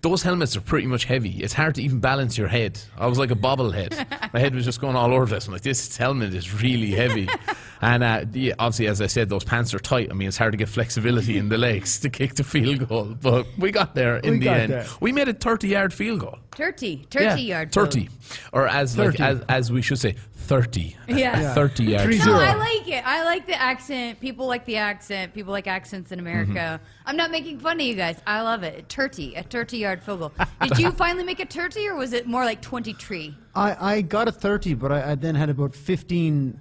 those 0.00 0.22
helmets 0.22 0.56
are 0.56 0.60
pretty 0.60 0.86
much 0.86 1.04
heavy. 1.04 1.30
It's 1.42 1.52
hard 1.52 1.74
to 1.76 1.82
even 1.82 2.00
balance 2.00 2.36
your 2.36 2.48
head. 2.48 2.80
I 2.98 3.06
was 3.06 3.18
like 3.18 3.30
a 3.30 3.36
bobblehead. 3.36 4.32
My 4.32 4.40
head 4.40 4.54
was 4.54 4.64
just 4.64 4.80
going 4.80 4.96
all 4.96 5.12
over 5.14 5.26
this. 5.26 5.46
I'm 5.46 5.52
like, 5.52 5.62
this 5.62 5.96
helmet 5.96 6.34
is 6.34 6.62
really 6.62 6.90
heavy. 6.90 7.28
And 7.82 8.04
uh, 8.04 8.26
yeah, 8.34 8.52
obviously, 8.58 8.88
as 8.88 9.00
I 9.00 9.06
said, 9.06 9.30
those 9.30 9.42
pants 9.42 9.72
are 9.72 9.78
tight. 9.78 10.10
I 10.10 10.12
mean, 10.12 10.28
it's 10.28 10.36
hard 10.36 10.52
to 10.52 10.58
get 10.58 10.68
flexibility 10.68 11.38
in 11.38 11.48
the 11.48 11.56
legs 11.56 11.98
to 12.00 12.10
kick 12.10 12.34
the 12.34 12.44
field 12.44 12.86
goal. 12.86 13.16
But 13.18 13.46
we 13.56 13.70
got 13.70 13.94
there 13.94 14.18
in 14.18 14.32
We 14.34 14.40
the 14.40 14.50
end. 14.50 14.70
there. 14.70 14.86
We 15.00 15.12
made 15.12 15.28
a 15.28 15.32
30 15.32 15.68
yard 15.68 15.94
field 15.94 16.20
goal. 16.20 16.38
Turkey, 16.54 17.06
turkey 17.08 17.24
Yeah, 17.24 17.36
yard. 17.36 17.72
30. 17.72 18.10
Or 18.52 18.68
as, 18.68 18.98
like, 18.98 19.18
as, 19.18 19.40
as 19.48 19.72
we 19.72 19.80
should 19.80 19.98
say, 19.98 20.14
30. 20.34 20.94
Yeah. 21.08 21.16
yeah. 21.40 21.54
30 21.54 21.84
yard 21.84 22.02
Three 22.04 22.18
field 22.18 22.36
No. 22.36 22.42
I 22.42 22.52
like 22.54 22.86
it. 22.86 23.06
I 23.06 23.24
like 23.24 23.46
the 23.46 23.58
accent. 23.58 24.20
People 24.20 24.46
like 24.46 24.66
the 24.66 24.76
accent. 24.76 25.32
People 25.32 25.52
like 25.52 25.66
accents 25.66 26.12
in 26.12 26.18
America. 26.18 26.52
Mm-hmm. 26.82 26.84
I'm 27.06 27.16
not 27.16 27.30
making 27.30 27.60
fun 27.60 27.80
of 27.80 27.86
you 27.86 27.94
guys. 27.94 28.20
I 28.26 28.42
love 28.42 28.62
it. 28.62 28.90
Turkey, 28.90 29.36
a 29.36 29.42
turkey 29.60 29.78
yard 29.78 30.02
field 30.02 30.20
goal. 30.20 30.32
Did 30.62 30.78
you 30.78 30.90
finally 31.02 31.22
make 31.24 31.38
a 31.40 31.44
turkey, 31.44 31.86
or 31.86 31.94
was 31.94 32.12
it 32.14 32.26
more 32.26 32.44
like 32.46 32.62
23? 32.62 33.34
I, 33.54 33.94
I 33.96 34.00
got 34.00 34.26
a 34.26 34.32
30, 34.32 34.72
but 34.74 34.90
I, 34.90 35.10
I 35.10 35.14
then 35.16 35.34
had 35.34 35.50
about 35.50 35.74
15 35.74 36.58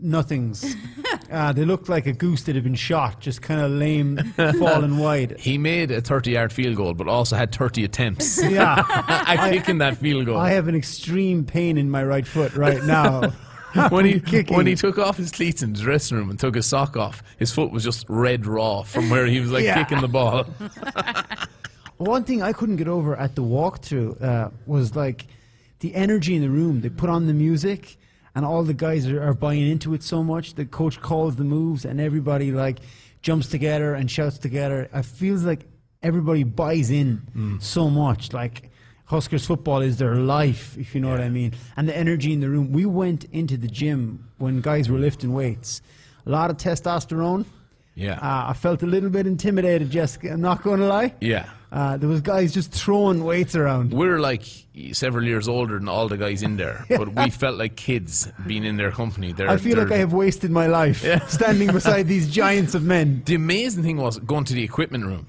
nothings. 0.00 0.74
uh, 1.30 1.52
they 1.52 1.66
looked 1.66 1.90
like 1.90 2.06
a 2.06 2.12
goose 2.14 2.44
that 2.44 2.54
had 2.54 2.64
been 2.64 2.74
shot, 2.74 3.20
just 3.20 3.42
kind 3.42 3.60
of 3.60 3.70
lame, 3.72 4.16
falling 4.58 4.96
wide. 5.04 5.38
He 5.38 5.58
made 5.58 5.90
a 5.90 6.00
30 6.00 6.30
yard 6.30 6.50
field 6.52 6.76
goal, 6.76 6.94
but 6.94 7.08
also 7.08 7.36
had 7.36 7.54
30 7.54 7.84
attempts 7.84 8.42
Yeah. 8.42 8.84
at 8.88 9.50
kicking 9.50 9.78
that 9.78 9.98
field 9.98 10.24
goal. 10.24 10.38
I 10.38 10.52
have 10.52 10.66
an 10.68 10.74
extreme 10.74 11.44
pain 11.44 11.76
in 11.76 11.90
my 11.90 12.02
right 12.02 12.26
foot 12.26 12.54
right 12.54 12.82
now. 12.84 13.32
when 13.90 14.04
he 14.04 14.18
Kicking. 14.18 14.56
when 14.56 14.66
he 14.66 14.74
took 14.74 14.98
off 14.98 15.16
his 15.16 15.30
cleats 15.30 15.62
in 15.62 15.72
the 15.74 15.78
dressing 15.78 16.16
room 16.16 16.28
and 16.30 16.36
took 16.40 16.56
his 16.56 16.66
sock 16.66 16.96
off, 16.96 17.22
his 17.38 17.52
foot 17.52 17.70
was 17.70 17.84
just 17.84 18.04
red 18.08 18.44
raw 18.44 18.82
from 18.82 19.08
where 19.10 19.26
he 19.26 19.38
was 19.40 19.52
like 19.52 19.62
Yeah. 19.62 19.80
kicking 19.84 20.00
the 20.00 20.08
ball. 20.08 20.44
One 22.00 22.24
thing 22.24 22.40
I 22.40 22.54
couldn't 22.54 22.76
get 22.76 22.88
over 22.88 23.14
at 23.14 23.34
the 23.34 23.42
walkthrough 23.42 24.22
uh, 24.22 24.48
was 24.64 24.96
like 24.96 25.26
the 25.80 25.94
energy 25.94 26.34
in 26.34 26.40
the 26.40 26.48
room. 26.48 26.80
They 26.80 26.88
put 26.88 27.10
on 27.10 27.26
the 27.26 27.34
music, 27.34 27.98
and 28.34 28.42
all 28.42 28.62
the 28.62 28.72
guys 28.72 29.06
are, 29.06 29.22
are 29.22 29.34
buying 29.34 29.68
into 29.70 29.92
it 29.92 30.02
so 30.02 30.24
much. 30.24 30.54
The 30.54 30.64
coach 30.64 30.98
calls 31.02 31.36
the 31.36 31.44
moves, 31.44 31.84
and 31.84 32.00
everybody 32.00 32.52
like 32.52 32.78
jumps 33.20 33.48
together 33.48 33.92
and 33.92 34.10
shouts 34.10 34.38
together. 34.38 34.88
It 34.94 35.04
feels 35.04 35.44
like 35.44 35.66
everybody 36.02 36.42
buys 36.42 36.90
in 36.90 37.58
so 37.60 37.90
much. 37.90 38.32
Like 38.32 38.70
Huskers 39.04 39.44
football 39.44 39.82
is 39.82 39.98
their 39.98 40.14
life, 40.14 40.78
if 40.78 40.94
you 40.94 41.02
know 41.02 41.10
what 41.10 41.20
I 41.20 41.28
mean. 41.28 41.52
And 41.76 41.86
the 41.86 41.94
energy 41.94 42.32
in 42.32 42.40
the 42.40 42.48
room. 42.48 42.72
We 42.72 42.86
went 42.86 43.24
into 43.24 43.58
the 43.58 43.68
gym 43.68 44.26
when 44.38 44.62
guys 44.62 44.88
were 44.88 44.98
lifting 44.98 45.34
weights. 45.34 45.82
A 46.24 46.30
lot 46.30 46.48
of 46.48 46.56
testosterone. 46.56 47.44
Yeah. 47.94 48.14
Uh, 48.14 48.48
I 48.48 48.52
felt 48.54 48.82
a 48.82 48.86
little 48.86 49.10
bit 49.10 49.26
intimidated, 49.26 49.90
Jessica. 49.90 50.30
I'm 50.30 50.40
not 50.40 50.62
going 50.62 50.80
to 50.80 50.86
lie. 50.86 51.14
Yeah. 51.20 51.44
Uh, 51.72 51.96
there 51.96 52.08
was 52.08 52.20
guys 52.20 52.52
just 52.52 52.72
throwing 52.72 53.22
weights 53.22 53.54
around. 53.54 53.92
We're 53.92 54.18
like 54.18 54.42
several 54.92 55.24
years 55.24 55.46
older 55.46 55.78
than 55.78 55.88
all 55.88 56.08
the 56.08 56.16
guys 56.16 56.42
in 56.42 56.56
there, 56.56 56.84
but 56.88 57.14
we 57.14 57.30
felt 57.42 57.58
like 57.58 57.76
kids 57.76 58.30
being 58.46 58.64
in 58.64 58.76
their 58.76 58.90
company. 58.90 59.32
They're, 59.32 59.48
I 59.48 59.56
feel 59.56 59.78
like 59.78 59.92
I 59.92 59.98
have 59.98 60.12
wasted 60.12 60.50
my 60.50 60.66
life 60.66 61.04
standing 61.28 61.70
beside 61.72 62.08
these 62.08 62.28
giants 62.28 62.74
of 62.74 62.82
men. 62.82 63.22
The 63.24 63.36
amazing 63.36 63.84
thing 63.84 63.98
was 63.98 64.18
going 64.18 64.44
to 64.44 64.54
the 64.54 64.64
equipment 64.64 65.04
room. 65.04 65.28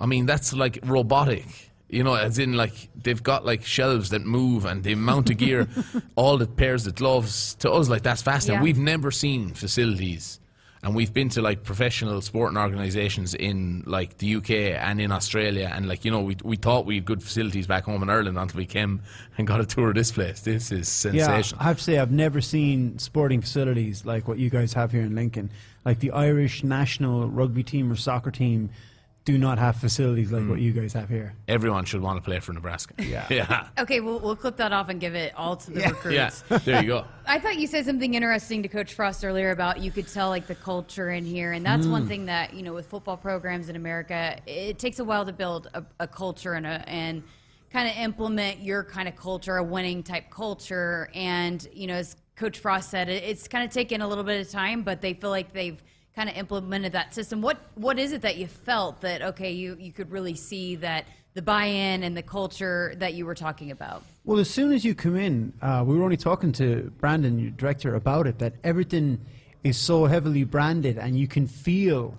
I 0.00 0.06
mean, 0.06 0.24
that's 0.24 0.54
like 0.54 0.78
robotic. 0.82 1.46
You 1.90 2.04
know, 2.04 2.14
as 2.14 2.38
in 2.38 2.54
like 2.54 2.88
they've 2.94 3.22
got 3.22 3.44
like 3.44 3.64
shelves 3.64 4.10
that 4.10 4.22
move 4.24 4.64
and 4.64 4.82
they 4.82 4.94
mount 4.94 5.26
the 5.26 5.34
gear, 5.34 5.68
all 6.14 6.38
the 6.38 6.46
pairs 6.46 6.86
of 6.86 6.94
gloves. 6.94 7.56
To 7.56 7.70
us, 7.70 7.88
like 7.88 8.02
that's 8.02 8.22
fascinating. 8.22 8.60
Yeah. 8.60 8.64
We've 8.64 8.78
never 8.78 9.10
seen 9.10 9.52
facilities 9.54 10.38
And 10.82 10.94
we've 10.94 11.12
been 11.12 11.28
to 11.30 11.42
like 11.42 11.62
professional 11.62 12.22
sporting 12.22 12.56
organisations 12.56 13.34
in 13.34 13.84
like 13.86 14.16
the 14.16 14.36
UK 14.36 14.50
and 14.50 14.98
in 14.98 15.12
Australia, 15.12 15.70
and 15.74 15.86
like 15.86 16.06
you 16.06 16.10
know, 16.10 16.22
we 16.22 16.38
we 16.42 16.56
thought 16.56 16.86
we 16.86 16.94
had 16.94 17.04
good 17.04 17.22
facilities 17.22 17.66
back 17.66 17.84
home 17.84 18.02
in 18.02 18.08
Ireland 18.08 18.38
until 18.38 18.56
we 18.58 18.64
came 18.66 19.02
and 19.36 19.46
got 19.46 19.60
a 19.60 19.66
tour 19.66 19.90
of 19.90 19.94
this 19.94 20.10
place. 20.10 20.40
This 20.40 20.72
is 20.72 21.04
Yeah, 21.04 21.12
sensational. 21.12 21.60
I 21.60 21.64
have 21.64 21.76
to 21.76 21.82
say 21.84 21.98
I've 21.98 22.10
never 22.10 22.40
seen 22.40 22.98
sporting 22.98 23.42
facilities 23.42 24.06
like 24.06 24.26
what 24.26 24.38
you 24.38 24.48
guys 24.48 24.72
have 24.72 24.92
here 24.92 25.02
in 25.02 25.14
Lincoln. 25.14 25.50
Like 25.84 26.00
the 26.00 26.12
Irish 26.12 26.64
national 26.64 27.28
rugby 27.28 27.62
team 27.62 27.92
or 27.92 27.96
soccer 27.96 28.30
team 28.30 28.70
do 29.26 29.36
not 29.36 29.58
have 29.58 29.76
facilities 29.76 30.32
like 30.32 30.48
what 30.48 30.60
you 30.60 30.72
guys 30.72 30.92
have 30.94 31.08
here. 31.08 31.34
Everyone 31.46 31.84
should 31.84 32.00
want 32.00 32.16
to 32.16 32.22
play 32.22 32.40
for 32.40 32.52
Nebraska. 32.54 32.94
Yeah. 32.98 33.26
yeah, 33.30 33.68
Okay, 33.78 34.00
we'll, 34.00 34.18
we'll 34.18 34.34
clip 34.34 34.56
that 34.56 34.72
off 34.72 34.88
and 34.88 34.98
give 34.98 35.14
it 35.14 35.34
all 35.36 35.56
to 35.56 35.70
the 35.70 35.80
Yeah. 35.80 35.90
recruits. 35.90 36.42
yeah. 36.50 36.58
There 36.58 36.82
you 36.82 36.88
go. 36.88 37.04
I 37.26 37.38
thought 37.38 37.58
you 37.58 37.66
said 37.66 37.84
something 37.84 38.14
interesting 38.14 38.62
to 38.62 38.68
Coach 38.68 38.94
Frost 38.94 39.24
earlier 39.24 39.50
about 39.50 39.80
you 39.80 39.90
could 39.90 40.08
tell 40.08 40.30
like 40.30 40.46
the 40.46 40.54
culture 40.54 41.10
in 41.10 41.24
here, 41.26 41.52
and 41.52 41.64
that's 41.64 41.86
Mm. 41.86 41.90
one 41.90 42.08
thing 42.08 42.26
that 42.26 42.54
you 42.54 42.62
know 42.62 42.72
with 42.72 42.86
football 42.86 43.16
programs 43.18 43.68
in 43.68 43.76
America, 43.76 44.36
it 44.46 44.78
takes 44.78 44.98
a 44.98 45.04
while 45.04 45.26
to 45.26 45.32
build 45.32 45.68
a, 45.74 45.84
a 46.00 46.08
culture 46.08 46.54
and 46.54 46.66
a 46.66 46.88
and 46.88 47.22
kind 47.70 47.88
of 47.88 47.96
implement 47.98 48.60
your 48.60 48.82
kind 48.82 49.06
of 49.06 49.14
culture, 49.16 49.58
a 49.58 49.62
winning 49.62 50.02
type 50.02 50.30
culture, 50.30 51.10
and 51.14 51.68
you 51.72 51.86
know 51.86 51.94
as 51.94 52.16
Coach 52.36 52.58
Frost 52.58 52.88
said, 52.90 53.08
it, 53.10 53.22
it's 53.22 53.46
kind 53.48 53.64
of 53.64 53.70
taken 53.70 54.00
a 54.00 54.08
little 54.08 54.24
bit 54.24 54.40
of 54.40 54.50
time, 54.50 54.82
but 54.82 55.02
they 55.02 55.12
feel 55.12 55.30
like 55.30 55.52
they've 55.52 55.80
kind 56.20 56.28
of 56.28 56.36
implemented 56.36 56.92
that 56.92 57.14
system. 57.14 57.40
What 57.40 57.56
what 57.76 57.98
is 57.98 58.12
it 58.12 58.20
that 58.20 58.36
you 58.36 58.46
felt 58.46 59.00
that 59.00 59.22
okay 59.22 59.52
you 59.52 59.74
you 59.80 59.90
could 59.90 60.10
really 60.10 60.34
see 60.34 60.76
that 60.76 61.06
the 61.32 61.40
buy-in 61.40 62.02
and 62.02 62.14
the 62.14 62.22
culture 62.22 62.92
that 62.98 63.14
you 63.14 63.24
were 63.24 63.34
talking 63.34 63.70
about? 63.70 64.02
Well, 64.26 64.38
as 64.38 64.50
soon 64.50 64.70
as 64.72 64.84
you 64.84 64.94
come 64.94 65.16
in, 65.16 65.54
uh, 65.62 65.82
we 65.86 65.96
were 65.96 66.04
only 66.04 66.18
talking 66.18 66.52
to 66.52 66.92
Brandon, 66.98 67.38
your 67.38 67.52
director, 67.52 67.94
about 67.94 68.26
it. 68.26 68.38
That 68.38 68.52
everything 68.62 69.18
is 69.64 69.78
so 69.78 70.04
heavily 70.04 70.44
branded, 70.44 70.98
and 70.98 71.18
you 71.18 71.26
can 71.26 71.46
feel 71.46 72.18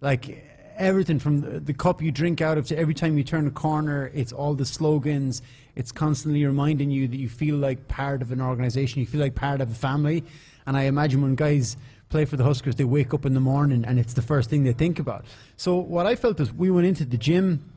like 0.00 0.44
everything 0.76 1.18
from 1.18 1.40
the, 1.40 1.58
the 1.58 1.74
cup 1.74 2.00
you 2.00 2.12
drink 2.12 2.40
out 2.40 2.58
of 2.58 2.66
to 2.68 2.78
every 2.78 2.94
time 2.94 3.18
you 3.18 3.24
turn 3.24 3.48
a 3.48 3.50
corner. 3.50 4.12
It's 4.14 4.32
all 4.32 4.54
the 4.54 4.66
slogans. 4.66 5.42
It's 5.74 5.90
constantly 5.90 6.46
reminding 6.46 6.92
you 6.92 7.08
that 7.08 7.16
you 7.16 7.28
feel 7.28 7.56
like 7.56 7.88
part 7.88 8.22
of 8.22 8.30
an 8.30 8.40
organization. 8.40 9.00
You 9.00 9.06
feel 9.06 9.20
like 9.20 9.34
part 9.34 9.60
of 9.60 9.68
a 9.72 9.74
family. 9.74 10.22
And 10.66 10.76
I 10.76 10.82
imagine 10.82 11.22
when 11.22 11.34
guys 11.34 11.76
play 12.08 12.24
for 12.24 12.36
the 12.36 12.44
Huskers, 12.44 12.76
they 12.76 12.84
wake 12.84 13.12
up 13.12 13.26
in 13.26 13.34
the 13.34 13.40
morning 13.40 13.84
and 13.84 13.98
it's 13.98 14.14
the 14.14 14.22
first 14.22 14.48
thing 14.50 14.64
they 14.64 14.72
think 14.72 14.98
about. 14.98 15.24
So 15.56 15.76
what 15.76 16.06
I 16.06 16.14
felt 16.16 16.40
is 16.40 16.52
we 16.52 16.70
went 16.70 16.86
into 16.86 17.04
the 17.04 17.16
gym 17.18 17.72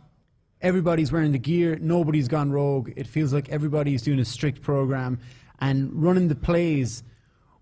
everybody's 0.62 1.12
wearing 1.12 1.32
the 1.32 1.40
gear, 1.40 1.78
nobody's 1.82 2.28
gone 2.28 2.52
rogue. 2.52 2.92
It 2.96 3.08
feels 3.08 3.34
like 3.34 3.50
everybody's 3.50 4.02
doing 4.02 4.20
a 4.20 4.26
strict 4.26 4.62
program, 4.62 5.20
and 5.60 5.92
running 5.94 6.28
the 6.28 6.36
plays 6.36 7.04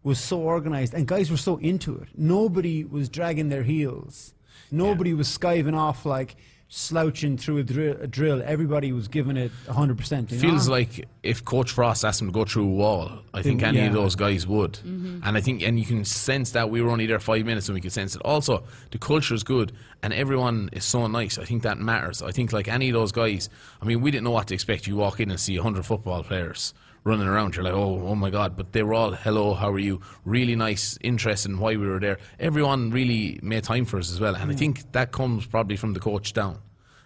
was 0.03 0.19
so 0.19 0.39
organized, 0.39 0.93
and 0.93 1.07
guys 1.07 1.29
were 1.29 1.37
so 1.37 1.57
into 1.57 1.97
it. 1.97 2.09
Nobody 2.15 2.83
was 2.83 3.09
dragging 3.09 3.49
their 3.49 3.63
heels. 3.63 4.33
Nobody 4.71 5.13
was 5.13 5.27
skiving 5.27 5.75
off 5.75 6.05
like 6.05 6.35
slouching 6.69 7.37
through 7.37 7.57
a 7.57 7.63
drill. 7.63 7.97
A 8.01 8.07
drill. 8.07 8.41
Everybody 8.45 8.91
was 8.91 9.07
giving 9.07 9.37
it 9.37 9.51
100%. 9.67 10.31
you 10.31 10.39
feels 10.39 10.67
know? 10.67 10.73
like 10.73 11.07
if 11.23 11.43
Coach 11.45 11.71
Frost 11.71 12.03
asked 12.03 12.21
him 12.21 12.27
to 12.27 12.33
go 12.33 12.45
through 12.45 12.65
a 12.65 12.71
wall, 12.71 13.19
I 13.33 13.41
think 13.41 13.61
Then- 13.61 13.75
any 13.77 13.87
of 13.87 13.93
those 13.93 14.15
guys 14.15 14.45
would. 14.45 14.73
Mm-hmm. 14.73 15.19
And 15.23 15.37
I 15.37 15.41
think, 15.41 15.61
and 15.61 15.79
you 15.79 15.85
can 15.85 16.03
sense 16.03 16.51
that 16.51 16.69
we 16.69 16.81
were 16.81 16.89
only 16.89 17.05
there 17.05 17.19
five 17.19 17.45
minutes, 17.45 17.69
and 17.69 17.75
we 17.75 17.81
could 17.81 17.93
sense 17.93 18.15
it. 18.15 18.21
Also, 18.23 18.63
the 18.91 18.97
culture 18.97 19.33
is 19.33 19.43
good, 19.43 19.71
and 20.03 20.13
everyone 20.13 20.69
is 20.73 20.83
so 20.83 21.07
nice. 21.07 21.37
I 21.37 21.45
think 21.45 21.63
that 21.63 21.77
matters. 21.77 22.21
I 22.21 22.31
think 22.31 22.51
like 22.51 22.67
any 22.67 22.89
of 22.89 22.93
those 22.93 23.11
guys. 23.11 23.49
I 23.81 23.85
mean, 23.85 24.01
we 24.01 24.11
didn't 24.11 24.25
know 24.25 24.31
what 24.31 24.47
to 24.47 24.53
expect. 24.53 24.87
You 24.87 24.97
walk 24.97 25.19
in 25.19 25.29
and 25.31 25.39
see 25.39 25.55
hundred 25.57 25.85
football 25.85 26.23
players 26.23 26.73
running 27.03 27.27
around. 27.27 27.55
You're 27.55 27.63
like, 27.63 27.73
oh, 27.73 28.01
oh 28.05 28.15
my 28.15 28.29
god! 28.29 28.55
But 28.57 28.73
they 28.73 28.83
were 28.83 28.93
all, 28.93 29.11
hello, 29.11 29.53
how 29.53 29.71
are 29.71 29.79
you? 29.79 30.01
Really 30.25 30.55
nice, 30.55 30.97
interested 31.01 31.51
in 31.51 31.59
why 31.59 31.75
we 31.75 31.87
were 31.87 31.99
there. 31.99 32.17
Everyone 32.39 32.91
really 32.91 33.39
made 33.41 33.63
time 33.63 33.85
for 33.85 33.97
us 33.97 34.11
as 34.11 34.19
well, 34.19 34.35
and 34.35 34.51
I 34.51 34.53
mm. 34.53 34.57
think 34.57 34.91
that 34.91 35.11
comes 35.11 35.45
probably 35.45 35.77
from 35.77 35.93
the 35.93 35.99
coach 35.99 36.33
down. 36.33 36.59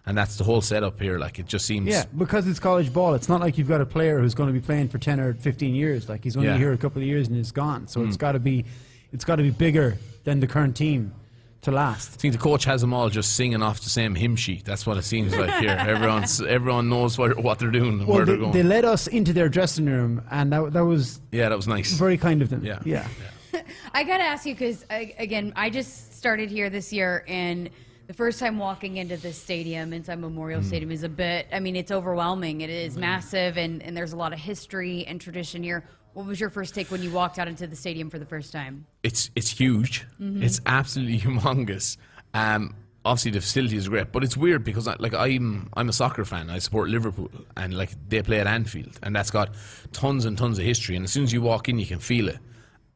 And 0.04 0.18
that's 0.18 0.38
the 0.38 0.44
whole 0.44 0.62
setup 0.62 1.00
here. 1.00 1.20
Like 1.20 1.38
it 1.38 1.46
just 1.46 1.66
seems. 1.66 1.88
Yeah, 1.88 2.06
because 2.18 2.48
it's 2.48 2.60
college 2.60 2.92
ball. 2.92 3.14
It's 3.14 3.30
not 3.30 3.40
like 3.40 3.60
you've 3.60 3.68
got 3.68 3.82
a 3.82 3.86
player 3.86 4.20
who's 4.20 4.34
going 4.34 4.48
to 4.48 4.54
be 4.54 4.60
playing 4.60 4.90
for 4.90 4.98
ten 4.98 5.20
or 5.20 5.36
fifteen 5.36 5.76
years. 5.76 6.10
Like 6.10 6.24
he's 6.24 6.36
only 6.36 6.50
Yeah. 6.50 6.58
here 6.58 6.74
a 6.74 6.78
couple 6.78 7.04
of 7.04 7.08
years 7.08 7.28
and 7.28 7.38
he's 7.38 7.52
gone. 7.52 7.88
So 7.88 8.04
it's 8.04 8.18
mm. 8.18 8.20
got 8.20 8.32
to 8.32 8.40
be, 8.40 8.66
it's 9.14 9.24
got 9.24 9.36
to 9.36 9.44
be 9.44 9.52
bigger 9.52 10.00
than 10.24 10.40
the 10.40 10.48
current 10.48 10.76
team 10.76 11.14
to 11.62 11.72
last. 11.72 12.14
I 12.14 12.18
think 12.18 12.34
the 12.34 12.40
coach 12.40 12.66
has 12.66 12.82
them 12.82 12.94
all 12.94 13.10
just 13.10 13.36
singing 13.36 13.62
off 13.62 13.82
the 13.82 13.90
same 13.90 14.16
hymn 14.16 14.36
sheet. 14.36 14.66
That's 14.66 14.86
what 14.86 14.98
it 14.98 15.04
seems 15.04 15.36
like 15.36 15.54
here. 15.62 15.70
Everyone's 15.80 16.42
everyone 16.42 16.90
knows 16.90 17.18
what, 17.18 17.38
what 17.38 17.60
they're 17.60 17.72
doing 17.72 18.00
and 18.00 18.08
Well, 18.08 18.18
where 18.18 18.26
they, 18.26 18.32
they're 18.32 18.42
going. 18.42 18.52
they 18.52 18.64
led 18.64 18.86
us 18.86 19.08
into 19.08 19.34
their 19.34 19.50
dressing 19.50 19.86
room, 19.86 20.24
and 20.32 20.52
that 20.52 20.74
that 20.74 20.86
was 20.86 21.22
yeah, 21.32 21.50
that 21.50 21.56
was 21.56 21.68
nice. 21.68 21.92
very 21.94 22.18
kind 22.18 22.42
of 22.42 22.50
them. 22.50 22.66
Yeah. 22.66 22.80
yeah. 22.84 23.08
I 23.94 24.04
gotta 24.04 24.24
ask 24.24 24.46
you 24.46 24.54
because 24.54 24.86
again, 24.90 25.54
I 25.56 25.70
just 25.70 26.18
started 26.18 26.50
here 26.50 26.70
this 26.70 26.92
year, 26.92 27.24
and 27.28 27.70
the 28.08 28.14
first 28.14 28.40
time 28.40 28.58
walking 28.58 28.98
into 28.98 29.18
this 29.18 29.38
stadium, 29.38 29.94
inside 29.94 30.20
Memorial 30.20 30.62
mm. 30.62 30.66
Stadium, 30.66 30.92
is 30.92 31.04
a 31.04 31.10
bit. 31.10 31.48
I 31.54 31.60
mean, 31.60 31.76
it's 31.76 31.92
overwhelming. 31.92 32.62
It 32.62 32.70
is 32.70 32.96
mm. 32.96 33.02
massive, 33.02 33.58
and 33.58 33.84
and 33.84 33.96
there's 33.96 34.14
a 34.14 34.18
lot 34.18 34.34
of 34.34 34.40
history 34.40 35.06
and 35.06 35.22
tradition 35.22 35.62
here. 35.62 35.84
What 36.14 36.26
was 36.26 36.40
your 36.40 36.50
first 36.50 36.76
take 36.76 36.92
when 36.92 37.02
you 37.02 37.12
walked 37.12 37.40
out 37.40 37.48
into 37.48 37.68
the 37.68 37.76
stadium 37.76 38.10
for 38.10 38.20
the 38.20 38.26
first 38.26 38.52
time? 38.52 38.86
it's 39.04 39.32
it's 39.36 39.50
huge. 39.50 40.06
It's 40.20 40.60
absolutely 40.66 41.20
humongous. 41.28 41.98
Um, 42.34 42.76
obviously 43.04 43.32
the 43.32 43.42
facility 43.42 43.78
is 43.78 43.88
great, 43.90 44.12
but 44.12 44.24
it's 44.24 44.38
weird 44.38 44.64
because 44.64 44.88
I, 44.88 44.96
like 45.00 45.14
I'm 45.14 45.70
I'm 45.74 45.90
a 45.90 45.94
soccer 45.94 46.26
fan. 46.26 46.50
I 46.50 46.60
support 46.60 46.90
Liverpool, 46.90 47.30
and 47.58 47.74
like 47.76 47.92
they 48.10 48.22
play 48.22 48.40
at 48.40 48.48
Anfield, 48.48 49.00
and 49.04 49.16
that's 49.16 49.32
got 49.32 49.56
tons 49.94 50.26
and 50.26 50.38
tons 50.38 50.60
of 50.60 50.66
history. 50.66 50.96
And 50.96 51.06
as 51.06 51.12
soon 51.12 51.24
as 51.24 51.34
you 51.34 51.42
walk 51.42 51.70
in, 51.70 51.80
you 51.80 51.86
can 51.86 52.00
feel 52.00 52.30
it. 52.30 52.40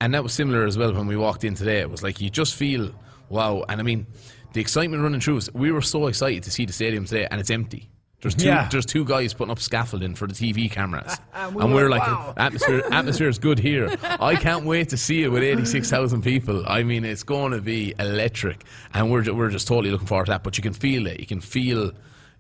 And 0.02 0.14
that 0.14 0.24
was 0.24 0.34
similar 0.34 0.66
as 0.66 0.78
well 0.78 0.94
when 0.94 1.08
we 1.08 1.16
walked 1.16 1.44
in 1.44 1.56
today. 1.56 1.80
It 1.80 1.90
was 1.90 2.04
like 2.04 2.20
you 2.22 2.30
just 2.30 2.56
feel 2.56 2.94
wow. 3.30 3.64
And 3.70 3.80
I 3.80 3.84
mean, 3.84 4.06
the 4.54 4.62
excitement 4.62 5.02
running 5.04 5.22
through 5.22 5.38
us. 5.38 5.50
We 5.54 5.72
were 5.72 5.82
so 5.82 6.08
excited 6.08 6.44
to 6.44 6.52
see 6.52 6.66
the 6.66 6.74
stadium 6.74 7.06
today, 7.06 7.28
and 7.30 7.40
it's 7.40 7.50
empty. 7.50 7.90
There's 8.22 8.36
two. 8.36 8.48
Yeah. 8.48 8.68
There's 8.72 8.86
two 8.86 9.06
guys 9.06 9.34
putting 9.34 9.52
up 9.52 9.60
scaffolding 9.60 10.16
for 10.16 10.28
the 10.28 10.34
TV 10.34 10.70
cameras, 10.72 11.18
And 11.34 11.56
and, 11.62 11.70
we 11.70 11.76
we 11.76 11.84
were 11.84 11.90
like, 11.90 12.02
"Wow." 12.02 12.34
atmosphere. 12.38 12.82
Atmosphere 12.92 13.28
is 13.28 13.38
good 13.38 13.60
here. 13.60 13.96
I 14.04 14.36
can't 14.36 14.66
wait 14.66 14.90
to 14.90 14.98
see 14.98 15.24
it 15.24 15.30
with 15.30 15.44
eighty-six 15.44 15.90
thousand 15.90 16.24
people. 16.24 16.64
I 16.68 16.84
mean, 16.84 17.06
it's 17.06 17.24
going 17.24 17.52
to 17.52 17.62
be 17.62 17.94
electric, 18.00 18.64
and 18.94 19.12
we're 19.12 19.32
we're 19.34 19.50
just 19.50 19.68
totally 19.68 19.92
looking 19.92 20.08
forward 20.08 20.26
to 20.26 20.32
that. 20.32 20.44
But 20.44 20.58
you 20.58 20.64
can 20.64 20.74
feel 20.74 21.06
it. 21.08 21.20
You 21.20 21.26
can 21.28 21.42
feel, 21.42 21.92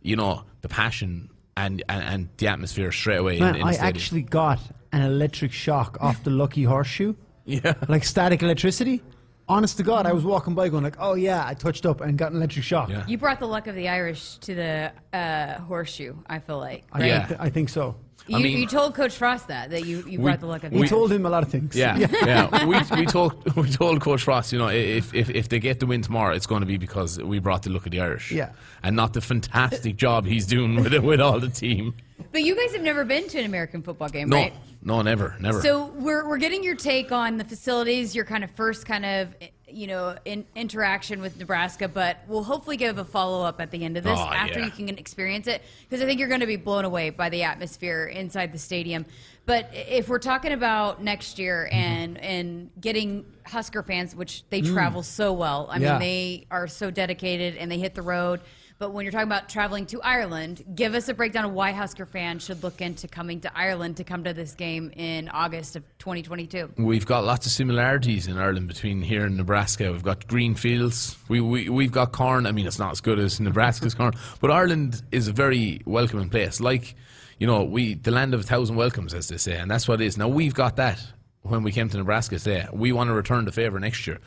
you 0.01 0.15
know, 0.15 0.43
the 0.61 0.69
passion 0.69 1.29
and 1.57 1.83
and, 1.89 2.03
and 2.03 2.29
the 2.37 2.47
atmosphere 2.47 2.91
straight 2.91 3.17
away. 3.17 3.39
Man, 3.39 3.55
in, 3.55 3.61
in 3.61 3.67
I 3.67 3.73
actually 3.75 4.21
got 4.23 4.59
an 4.91 5.01
electric 5.01 5.51
shock 5.51 5.97
off 6.01 6.23
the 6.23 6.31
Lucky 6.31 6.63
Horseshoe, 6.63 7.15
yeah. 7.45 7.73
like 7.87 8.03
static 8.03 8.41
electricity. 8.41 9.03
Honest 9.47 9.77
to 9.77 9.83
God, 9.83 10.07
I 10.07 10.13
was 10.13 10.23
walking 10.23 10.55
by 10.55 10.69
going 10.69 10.83
like, 10.83 10.95
"Oh 10.99 11.13
yeah," 11.13 11.45
I 11.45 11.53
touched 11.53 11.85
up 11.85 12.01
and 12.01 12.17
got 12.17 12.31
an 12.31 12.37
electric 12.37 12.65
shock. 12.65 12.89
Yeah. 12.89 13.05
You 13.07 13.17
brought 13.19 13.39
the 13.39 13.47
luck 13.47 13.67
of 13.67 13.75
the 13.75 13.89
Irish 13.89 14.37
to 14.39 14.55
the 14.55 14.91
uh, 15.13 15.59
horseshoe. 15.61 16.15
I 16.25 16.39
feel 16.39 16.57
like. 16.57 16.83
I, 16.91 16.99
right? 16.99 17.07
Yeah. 17.07 17.27
th- 17.27 17.39
I 17.39 17.49
think 17.49 17.69
so. 17.69 17.95
You, 18.27 18.37
I 18.37 18.41
mean- 18.41 18.57
you 18.57 18.65
told 18.65 18.95
Coach 18.95 19.15
Frost 19.15 19.49
that 19.49 19.69
that 19.69 19.85
you, 19.85 19.97
you 20.07 20.17
We- 20.19 20.25
brought 20.25 20.39
the 20.39 20.47
luck 20.47 20.63
of 20.63 20.71
the 20.71 20.75
We 20.75 20.81
Irish. 20.81 20.89
told 20.89 21.11
him 21.11 21.25
a 21.25 21.29
lot 21.29 21.43
of 21.43 21.49
things. 21.49 21.75
Yeah, 21.75 21.95
yeah. 22.25 22.65
We, 22.65 22.77
we 23.01 23.05
told 23.05 23.55
we 23.55 23.69
told 23.69 24.01
Coach 24.01 24.23
Frost, 24.23 24.51
you 24.51 24.57
know, 24.59 24.69
if, 24.69 25.13
if 25.13 25.29
if 25.29 25.49
they 25.49 25.59
get 25.59 25.79
the 25.79 25.85
win 25.85 26.01
tomorrow, 26.01 26.33
it's 26.35 26.47
going 26.47 26.61
to 26.61 26.65
be 26.65 26.77
because 26.77 27.21
we 27.21 27.37
brought 27.39 27.63
the 27.63 27.69
look 27.69 27.85
of 27.85 27.91
the 27.91 28.01
Irish. 28.01 28.31
Yeah. 28.31 28.51
and 28.83 28.95
not 28.95 29.13
the 29.13 29.21
fantastic 29.21 29.95
job 29.95 30.25
he's 30.25 30.47
doing 30.47 30.75
with 30.75 30.93
with 31.03 31.21
all 31.21 31.39
the 31.39 31.49
team. 31.49 31.93
But 32.31 32.43
you 32.43 32.55
guys 32.55 32.71
have 32.73 32.81
never 32.81 33.03
been 33.05 33.27
to 33.29 33.39
an 33.39 33.45
American 33.45 33.83
football 33.83 34.09
game, 34.09 34.29
No, 34.29 34.37
right? 34.37 34.53
no, 34.81 35.01
never, 35.01 35.35
never. 35.39 35.61
So 35.61 35.87
we're 35.95 36.27
we're 36.27 36.37
getting 36.37 36.63
your 36.63 36.75
take 36.75 37.11
on 37.11 37.37
the 37.37 37.43
facilities, 37.43 38.15
your 38.15 38.25
kind 38.25 38.43
of 38.43 38.49
first 38.51 38.85
kind 38.85 39.05
of 39.05 39.35
you 39.67 39.87
know 39.87 40.15
in, 40.25 40.45
interaction 40.55 41.21
with 41.21 41.37
Nebraska, 41.37 41.87
but 41.87 42.17
we'll 42.27 42.43
hopefully 42.43 42.77
give 42.77 42.97
a 42.97 43.05
follow 43.05 43.43
up 43.43 43.59
at 43.59 43.71
the 43.71 43.83
end 43.83 43.97
of 43.97 44.03
this 44.03 44.17
Oh, 44.19 44.23
after 44.23 44.59
yeah. 44.59 44.65
you 44.65 44.71
can 44.71 44.89
experience 44.97 45.47
it 45.47 45.61
because 45.89 46.03
I 46.03 46.05
think 46.05 46.19
you're 46.19 46.27
going 46.29 46.41
to 46.41 46.45
be 46.47 46.55
blown 46.55 46.85
away 46.85 47.09
by 47.09 47.29
the 47.29 47.43
atmosphere 47.43 48.05
inside 48.05 48.51
the 48.51 48.59
stadium. 48.59 49.05
But 49.47 49.69
if 49.73 50.07
we're 50.09 50.19
talking 50.19 50.51
about 50.51 51.03
next 51.03 51.39
year 51.39 51.67
Mm-hmm. 51.71 51.75
and 51.77 52.17
and 52.19 52.69
getting 52.79 53.25
Husker 53.45 53.83
fans, 53.83 54.15
which 54.15 54.43
they 54.49 54.61
travel 54.61 55.03
so 55.03 55.31
well, 55.33 55.67
I 55.71 55.77
Yeah. 55.77 55.91
mean 55.93 55.99
they 55.99 56.47
are 56.51 56.67
so 56.67 56.89
dedicated 56.91 57.55
and 57.57 57.71
they 57.71 57.77
hit 57.79 57.93
the 57.95 58.01
road. 58.01 58.41
But 58.77 58.91
when 58.91 59.05
you're 59.05 59.13
talking 59.13 59.27
about 59.27 59.47
traveling 59.47 59.85
to 59.87 60.01
Ireland, 60.01 60.65
give 60.75 60.95
us 60.95 61.07
a 61.07 61.13
breakdown 61.13 61.45
of 61.45 61.53
why 61.53 61.71
Husker 61.71 62.05
fans 62.05 62.43
should 62.43 62.61
look 62.61 62.81
into 62.81 63.07
coming 63.07 63.39
to 63.41 63.57
Ireland 63.57 63.95
to 63.97 64.03
come 64.03 64.25
to 64.25 64.33
this 64.33 64.53
game 64.53 64.91
in 64.97 65.29
August 65.29 65.77
of 65.77 65.83
2022. 65.99 66.73
We've 66.77 67.05
got 67.05 67.23
lots 67.23 67.45
of 67.45 67.53
similarities 67.53 68.27
in 68.27 68.37
Ireland 68.37 68.67
between 68.67 69.01
here 69.01 69.25
and 69.25 69.37
Nebraska. 69.37 69.93
We've 69.93 70.03
got 70.03 70.27
green 70.27 70.55
fields. 70.55 71.17
We, 71.29 71.39
we, 71.39 71.69
we've 71.69 71.91
got 71.91 72.11
corn. 72.11 72.45
I 72.45 72.51
mean, 72.51 72.67
it's 72.67 72.77
not 72.77 72.91
as 72.91 72.99
good 72.99 73.17
as 73.17 73.39
Nebraska's 73.39 73.93
corn, 73.93 74.13
but 74.41 74.51
Ireland 74.51 75.01
is 75.09 75.29
a 75.29 75.31
very 75.31 75.79
welcoming 75.85 76.29
place. 76.29 76.59
Like, 76.59 76.95
you 77.39 77.47
know, 77.47 77.63
we 77.63 77.93
the 77.93 78.11
land 78.11 78.33
of 78.33 78.41
a 78.41 78.43
thousand 78.43 78.75
welcomes, 78.75 79.13
as 79.13 79.29
they 79.29 79.37
say, 79.37 79.55
and 79.57 79.71
that's 79.71 79.87
what 79.87 80.01
it 80.01 80.05
is. 80.05 80.17
Now, 80.17 80.27
we've 80.27 80.53
got 80.53 80.75
that 80.75 81.01
when 81.43 81.63
we 81.63 81.71
came 81.71 81.87
to 81.89 81.97
Nebraska 81.97 82.39
today. 82.39 82.67
We 82.73 82.91
want 82.91 83.09
to 83.09 83.13
return 83.13 83.45
the 83.45 83.51
favour 83.51 83.79
next 83.79 84.05
year. 84.07 84.19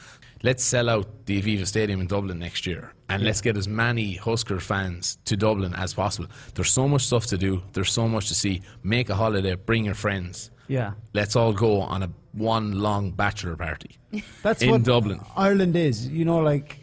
Let's 0.43 0.63
sell 0.63 0.89
out 0.89 1.27
the 1.27 1.43
Aviva 1.43 1.67
Stadium 1.67 2.01
in 2.01 2.07
Dublin 2.07 2.39
next 2.39 2.65
year, 2.67 2.93
and 3.09 3.25
let's 3.25 3.41
get 3.41 3.57
as 3.57 3.67
many 3.67 4.15
Husker 4.15 4.61
fans 4.61 5.19
to 5.25 5.37
Dublin 5.37 5.75
as 5.75 5.95
possible. 5.95 6.29
There's 6.55 6.71
so 6.71 6.87
much 6.87 7.07
stuff 7.07 7.27
to 7.27 7.39
do. 7.39 7.63
There's 7.73 7.91
so 7.93 8.07
much 8.09 8.29
to 8.29 8.35
see. 8.35 8.63
Make 8.85 9.11
a 9.11 9.17
holiday. 9.17 9.57
Bring 9.57 9.85
your 9.85 9.95
friends 9.97 10.51
Yeah. 10.69 10.93
let's 11.13 11.35
all 11.35 11.53
go 11.53 11.81
on 11.81 12.03
a 12.05 12.11
one 12.33 12.79
long 12.79 13.11
bachelor 13.11 13.57
party. 13.57 13.97
That's 14.43 14.63
in 14.63 14.71
what 14.71 14.85
Dublin. 14.85 15.21
Ireland 15.37 15.75
is. 15.75 16.07
You 16.07 16.25
know, 16.25 16.39
like 16.39 16.79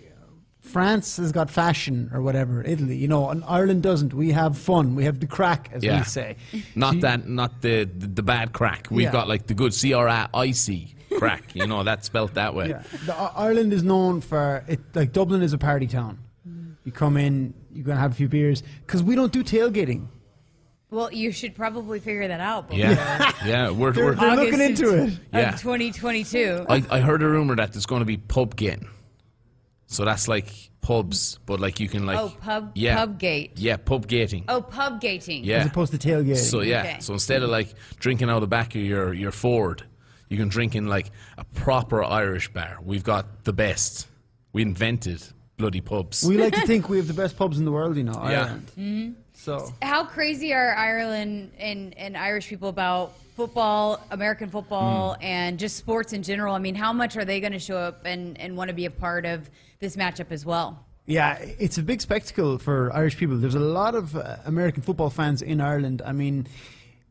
France 0.60 1.16
has 1.18 1.32
got 1.32 1.50
fashion 1.50 2.10
or 2.14 2.22
whatever. 2.22 2.62
Italy, 2.64 2.98
you 2.98 3.08
know, 3.08 3.30
and 3.30 3.42
Ireland 3.48 3.84
doesn't. 3.84 4.14
We 4.14 4.32
have 4.32 4.58
fun. 4.58 4.96
We 4.96 5.06
have 5.06 5.20
the 5.22 5.28
crack, 5.28 5.70
as 5.72 5.82
Yeah. 5.84 6.00
we 6.00 6.04
say. 6.04 6.36
Not 6.76 7.00
that, 7.02 7.30
not 7.30 7.62
the 7.62 7.86
the, 7.86 8.08
the 8.08 8.24
bad 8.24 8.52
crack. 8.52 8.88
We've 8.92 9.04
Yeah. 9.06 9.12
got 9.14 9.28
like 9.30 9.48
the 9.48 9.54
good 9.54 9.74
C 9.74 9.94
R 9.94 10.10
I 10.34 10.52
C 10.52 10.95
crack. 11.17 11.55
You 11.55 11.67
know, 11.67 11.84
that's 11.84 12.05
spelt 12.05 12.34
that 12.36 12.53
way. 12.55 12.69
Yeah, 12.69 12.84
the, 13.05 13.15
I- 13.15 13.34
Ireland 13.48 13.74
is 13.74 13.84
known 13.84 14.22
for 14.22 14.63
it. 14.67 14.79
Like 14.93 15.12
Dublin 15.13 15.41
is 15.41 15.53
a 15.53 15.57
party 15.57 15.88
town. 15.88 16.19
You 16.84 16.91
come 16.91 17.17
in, 17.17 17.53
you're 17.72 17.84
gonna 17.86 18.00
have 18.00 18.12
a 18.12 18.15
few 18.15 18.27
beers 18.29 18.62
because 18.86 19.01
we 19.01 19.15
don't 19.15 19.31
do 19.31 19.43
tailgating. 19.43 20.07
Well, 20.91 21.12
you 21.12 21.31
should 21.31 21.55
probably 21.55 22.00
figure 22.00 22.27
that 22.27 22.39
out. 22.39 22.69
before 22.69 22.79
Yeah, 22.86 23.31
yeah. 23.45 23.69
We're, 23.72 23.91
They're, 23.91 24.05
we're, 24.05 24.15
they're 24.15 24.36
looking 24.36 24.53
August 24.62 24.81
into 24.84 25.03
it. 25.03 25.19
Yeah. 25.34 25.53
Of 25.55 25.60
2022. 25.62 26.67
I, 26.69 26.84
I 26.89 27.00
heard 27.01 27.24
a 27.24 27.27
rumor 27.27 27.55
that 27.55 27.74
there's 27.74 27.88
going 27.88 28.01
to 28.01 28.05
be 28.05 28.17
pub 28.17 28.55
getting. 28.55 28.88
So 29.88 30.05
that's 30.05 30.27
like 30.27 30.53
pubs, 30.81 31.39
but 31.45 31.60
like 31.60 31.79
you 31.79 31.89
can 31.89 32.05
like 32.05 32.17
Oh, 32.17 32.34
pub- 32.39 32.72
yeah, 32.75 32.95
pub 32.98 33.17
gate. 33.19 33.53
Yeah, 33.55 33.77
pub 33.77 34.07
gating. 34.07 34.45
oh, 34.48 34.62
pub 34.62 35.01
gating. 35.01 35.43
yeah. 35.43 35.57
As 35.57 35.65
opposed 35.67 35.91
to 35.91 35.98
tailgating. 35.98 36.38
So 36.38 36.62
yeah, 36.62 36.81
Okay. 36.81 36.98
so 37.00 37.13
instead 37.13 37.41
of 37.43 37.50
like 37.50 37.74
drinking 38.00 38.29
out 38.29 38.39
the 38.39 38.48
back 38.48 38.75
of 38.75 38.81
your 38.81 39.13
your 39.13 39.31
Ford, 39.31 39.84
you 40.29 40.38
can 40.38 40.48
drink 40.50 40.75
in 40.75 40.88
like 40.88 41.12
a 41.38 41.44
proper 41.44 42.03
Irish 42.03 42.51
bar. 42.51 42.77
We've 42.84 43.03
got 43.03 43.44
the 43.44 43.53
best. 43.53 44.08
We 44.53 44.62
invented 44.62 45.22
bloody 45.58 45.82
pubs. 45.82 46.24
we 46.27 46.38
like 46.38 46.53
to 46.53 46.62
think 46.67 46.89
we 46.89 46.98
have 46.98 47.08
the 47.08 47.13
best 47.13 47.38
pubs 47.38 47.58
in 47.60 47.65
the 47.65 47.72
world. 47.72 47.96
You 47.98 48.03
know, 48.03 48.13
Yeah. 48.13 48.44
Ireland. 48.46 48.72
Mm-hmm. 48.77 49.12
So 49.34 49.74
How 49.82 50.05
crazy 50.05 50.53
are 50.53 50.74
Ireland 50.75 51.51
and, 51.60 51.98
and 51.98 52.15
Irish 52.17 52.48
people 52.48 52.70
about 52.70 53.13
football, 53.36 54.00
American 54.12 54.50
football, 54.50 55.15
Hmm. 55.15 55.24
and 55.24 55.60
just 55.60 55.75
sports 55.75 56.13
in 56.13 56.24
general? 56.24 56.55
I 56.55 56.60
mean, 56.60 56.75
how 56.75 56.94
much 56.94 57.17
are 57.17 57.25
they 57.25 57.39
going 57.41 57.51
to 57.53 57.60
show 57.60 57.77
up 57.77 58.05
and, 58.05 58.39
and 58.39 58.55
want 58.58 58.70
to 58.70 58.74
be 58.74 58.86
a 58.86 58.91
part 58.91 59.25
of 59.25 59.50
this 59.79 59.96
matchup 59.98 60.32
as 60.32 60.46
well? 60.46 60.86
Yeah, 61.05 61.38
it's 61.60 61.77
a 61.77 61.84
big 61.84 62.01
spectacle 62.01 62.58
for 62.58 62.91
Irish 62.96 63.17
people. 63.17 63.38
There's 63.38 63.53
a 63.55 63.60
lot 63.60 63.94
of 63.94 64.15
uh, 64.15 64.38
American 64.46 64.82
football 64.82 65.10
fans 65.12 65.41
in 65.41 65.62
Ireland. 65.62 66.01
I 66.03 66.13
mean, 66.13 66.48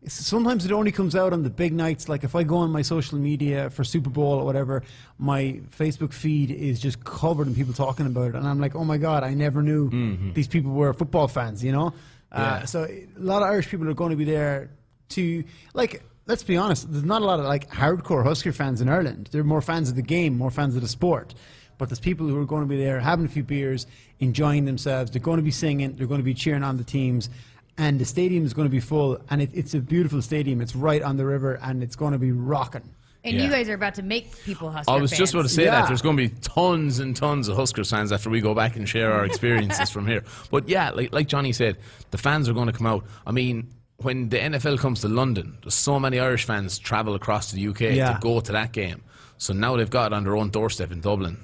sometimes 0.06 0.64
it 0.64 0.72
only 0.72 0.92
comes 0.92 1.14
out 1.16 1.32
on 1.32 1.42
the 1.42 1.50
big 1.50 1.72
nights. 1.72 2.08
Like 2.08 2.24
if 2.24 2.34
I 2.34 2.42
go 2.42 2.56
on 2.58 2.70
my 2.70 2.82
social 2.82 3.18
media 3.18 3.70
for 3.70 3.84
Super 3.84 4.10
Bowl 4.10 4.34
or 4.34 4.44
whatever, 4.44 4.82
my 5.18 5.60
Facebook 5.76 6.12
feed 6.12 6.50
is 6.50 6.80
just 6.80 7.04
covered 7.04 7.46
in 7.46 7.54
people 7.54 7.72
talking 7.74 8.06
about 8.06 8.28
it, 8.30 8.34
and 8.34 8.46
I'm 8.46 8.60
like, 8.60 8.74
oh 8.74 8.84
my 8.84 8.98
god, 8.98 9.24
I 9.24 9.34
never 9.34 9.62
knew 9.62 10.32
these 10.34 10.48
people 10.48 10.72
were 10.72 10.92
football 10.92 11.28
fans. 11.28 11.62
You 11.64 11.72
know, 11.72 11.86
uh, 12.32 12.58
Yeah. 12.60 12.64
so 12.64 12.84
a 12.84 13.06
lot 13.18 13.42
of 13.42 13.48
Irish 13.48 13.68
people 13.68 13.88
are 13.88 13.94
going 13.94 14.10
to 14.10 14.16
be 14.16 14.24
there 14.24 14.70
to 15.10 15.44
like. 15.74 16.02
Let's 16.26 16.42
be 16.42 16.56
honest. 16.56 16.90
There's 16.90 17.04
not 17.04 17.20
a 17.20 17.24
lot 17.26 17.38
of 17.38 17.44
like 17.44 17.68
hardcore 17.70 18.24
Husker 18.24 18.50
fans 18.52 18.80
in 18.80 18.88
Ireland. 18.88 19.28
They're 19.30 19.44
more 19.44 19.60
fans 19.60 19.90
of 19.90 19.94
the 19.96 20.00
game, 20.00 20.38
more 20.38 20.50
fans 20.50 20.74
of 20.74 20.80
the 20.80 20.88
sport. 20.88 21.34
But 21.76 21.90
there's 21.90 22.00
people 22.00 22.26
who 22.26 22.40
are 22.40 22.46
going 22.46 22.62
to 22.62 22.66
be 22.66 22.78
there 22.78 22.98
having 22.98 23.26
a 23.26 23.28
few 23.28 23.42
beers, 23.42 23.86
enjoying 24.20 24.64
themselves. 24.64 25.10
They're 25.10 25.20
going 25.20 25.36
to 25.36 25.42
be 25.42 25.50
singing. 25.50 25.92
They're 25.96 26.06
going 26.06 26.20
to 26.20 26.24
be 26.24 26.32
cheering 26.32 26.62
on 26.62 26.78
the 26.78 26.84
teams. 26.84 27.28
And 27.76 27.98
the 27.98 28.04
stadium 28.04 28.44
is 28.44 28.54
going 28.54 28.66
to 28.66 28.70
be 28.70 28.80
full. 28.80 29.18
And 29.30 29.42
it, 29.42 29.50
it's 29.52 29.74
a 29.74 29.80
beautiful 29.80 30.22
stadium. 30.22 30.60
It's 30.60 30.76
right 30.76 31.02
on 31.02 31.16
the 31.16 31.26
river 31.26 31.54
and 31.62 31.82
it's 31.82 31.96
going 31.96 32.12
to 32.12 32.18
be 32.18 32.30
rocking. 32.32 32.88
And 33.24 33.36
Yeah. 33.36 33.44
you 33.44 33.50
guys 33.50 33.68
are 33.70 33.74
about 33.74 33.94
to 33.94 34.02
make 34.02 34.36
people 34.44 34.70
Husker 34.70 34.92
I 34.92 34.96
was 35.00 35.10
just 35.10 35.32
about 35.32 35.44
to 35.44 35.48
say 35.48 35.64
Yeah. 35.64 35.80
that 35.80 35.88
there's 35.88 36.02
going 36.02 36.16
to 36.16 36.22
be 36.28 36.34
tons 36.42 36.98
and 37.00 37.16
tons 37.16 37.48
of 37.48 37.56
Husker 37.56 37.82
fans 37.82 38.12
after 38.12 38.30
we 38.30 38.40
go 38.40 38.54
back 38.54 38.76
and 38.76 38.88
share 38.88 39.12
our 39.12 39.24
experiences 39.30 39.90
from 39.90 40.06
here. 40.06 40.22
But 40.50 40.68
yeah, 40.68 40.90
like 40.90 41.12
like 41.12 41.26
Johnny 41.26 41.52
said, 41.52 41.78
the 42.10 42.18
fans 42.18 42.48
are 42.48 42.52
going 42.52 42.66
to 42.66 42.72
come 42.72 42.86
out. 42.86 43.04
I 43.26 43.32
mean, 43.32 43.70
when 43.96 44.28
the 44.28 44.38
NFL 44.38 44.78
comes 44.78 45.00
to 45.00 45.08
London, 45.08 45.56
there's 45.62 45.74
so 45.74 45.98
many 45.98 46.20
Irish 46.20 46.44
fans 46.44 46.78
travel 46.78 47.14
across 47.14 47.50
to 47.50 47.56
the 47.56 47.66
UK 47.68 47.80
Yeah. 47.96 48.12
to 48.12 48.18
go 48.20 48.40
to 48.40 48.52
that 48.52 48.72
game. 48.72 49.02
So 49.38 49.52
now 49.54 49.76
they've 49.76 49.88
got 49.90 50.12
it 50.12 50.14
on 50.14 50.24
their 50.24 50.36
own 50.36 50.50
doorstep 50.50 50.92
in 50.92 51.00
Dublin. 51.00 51.38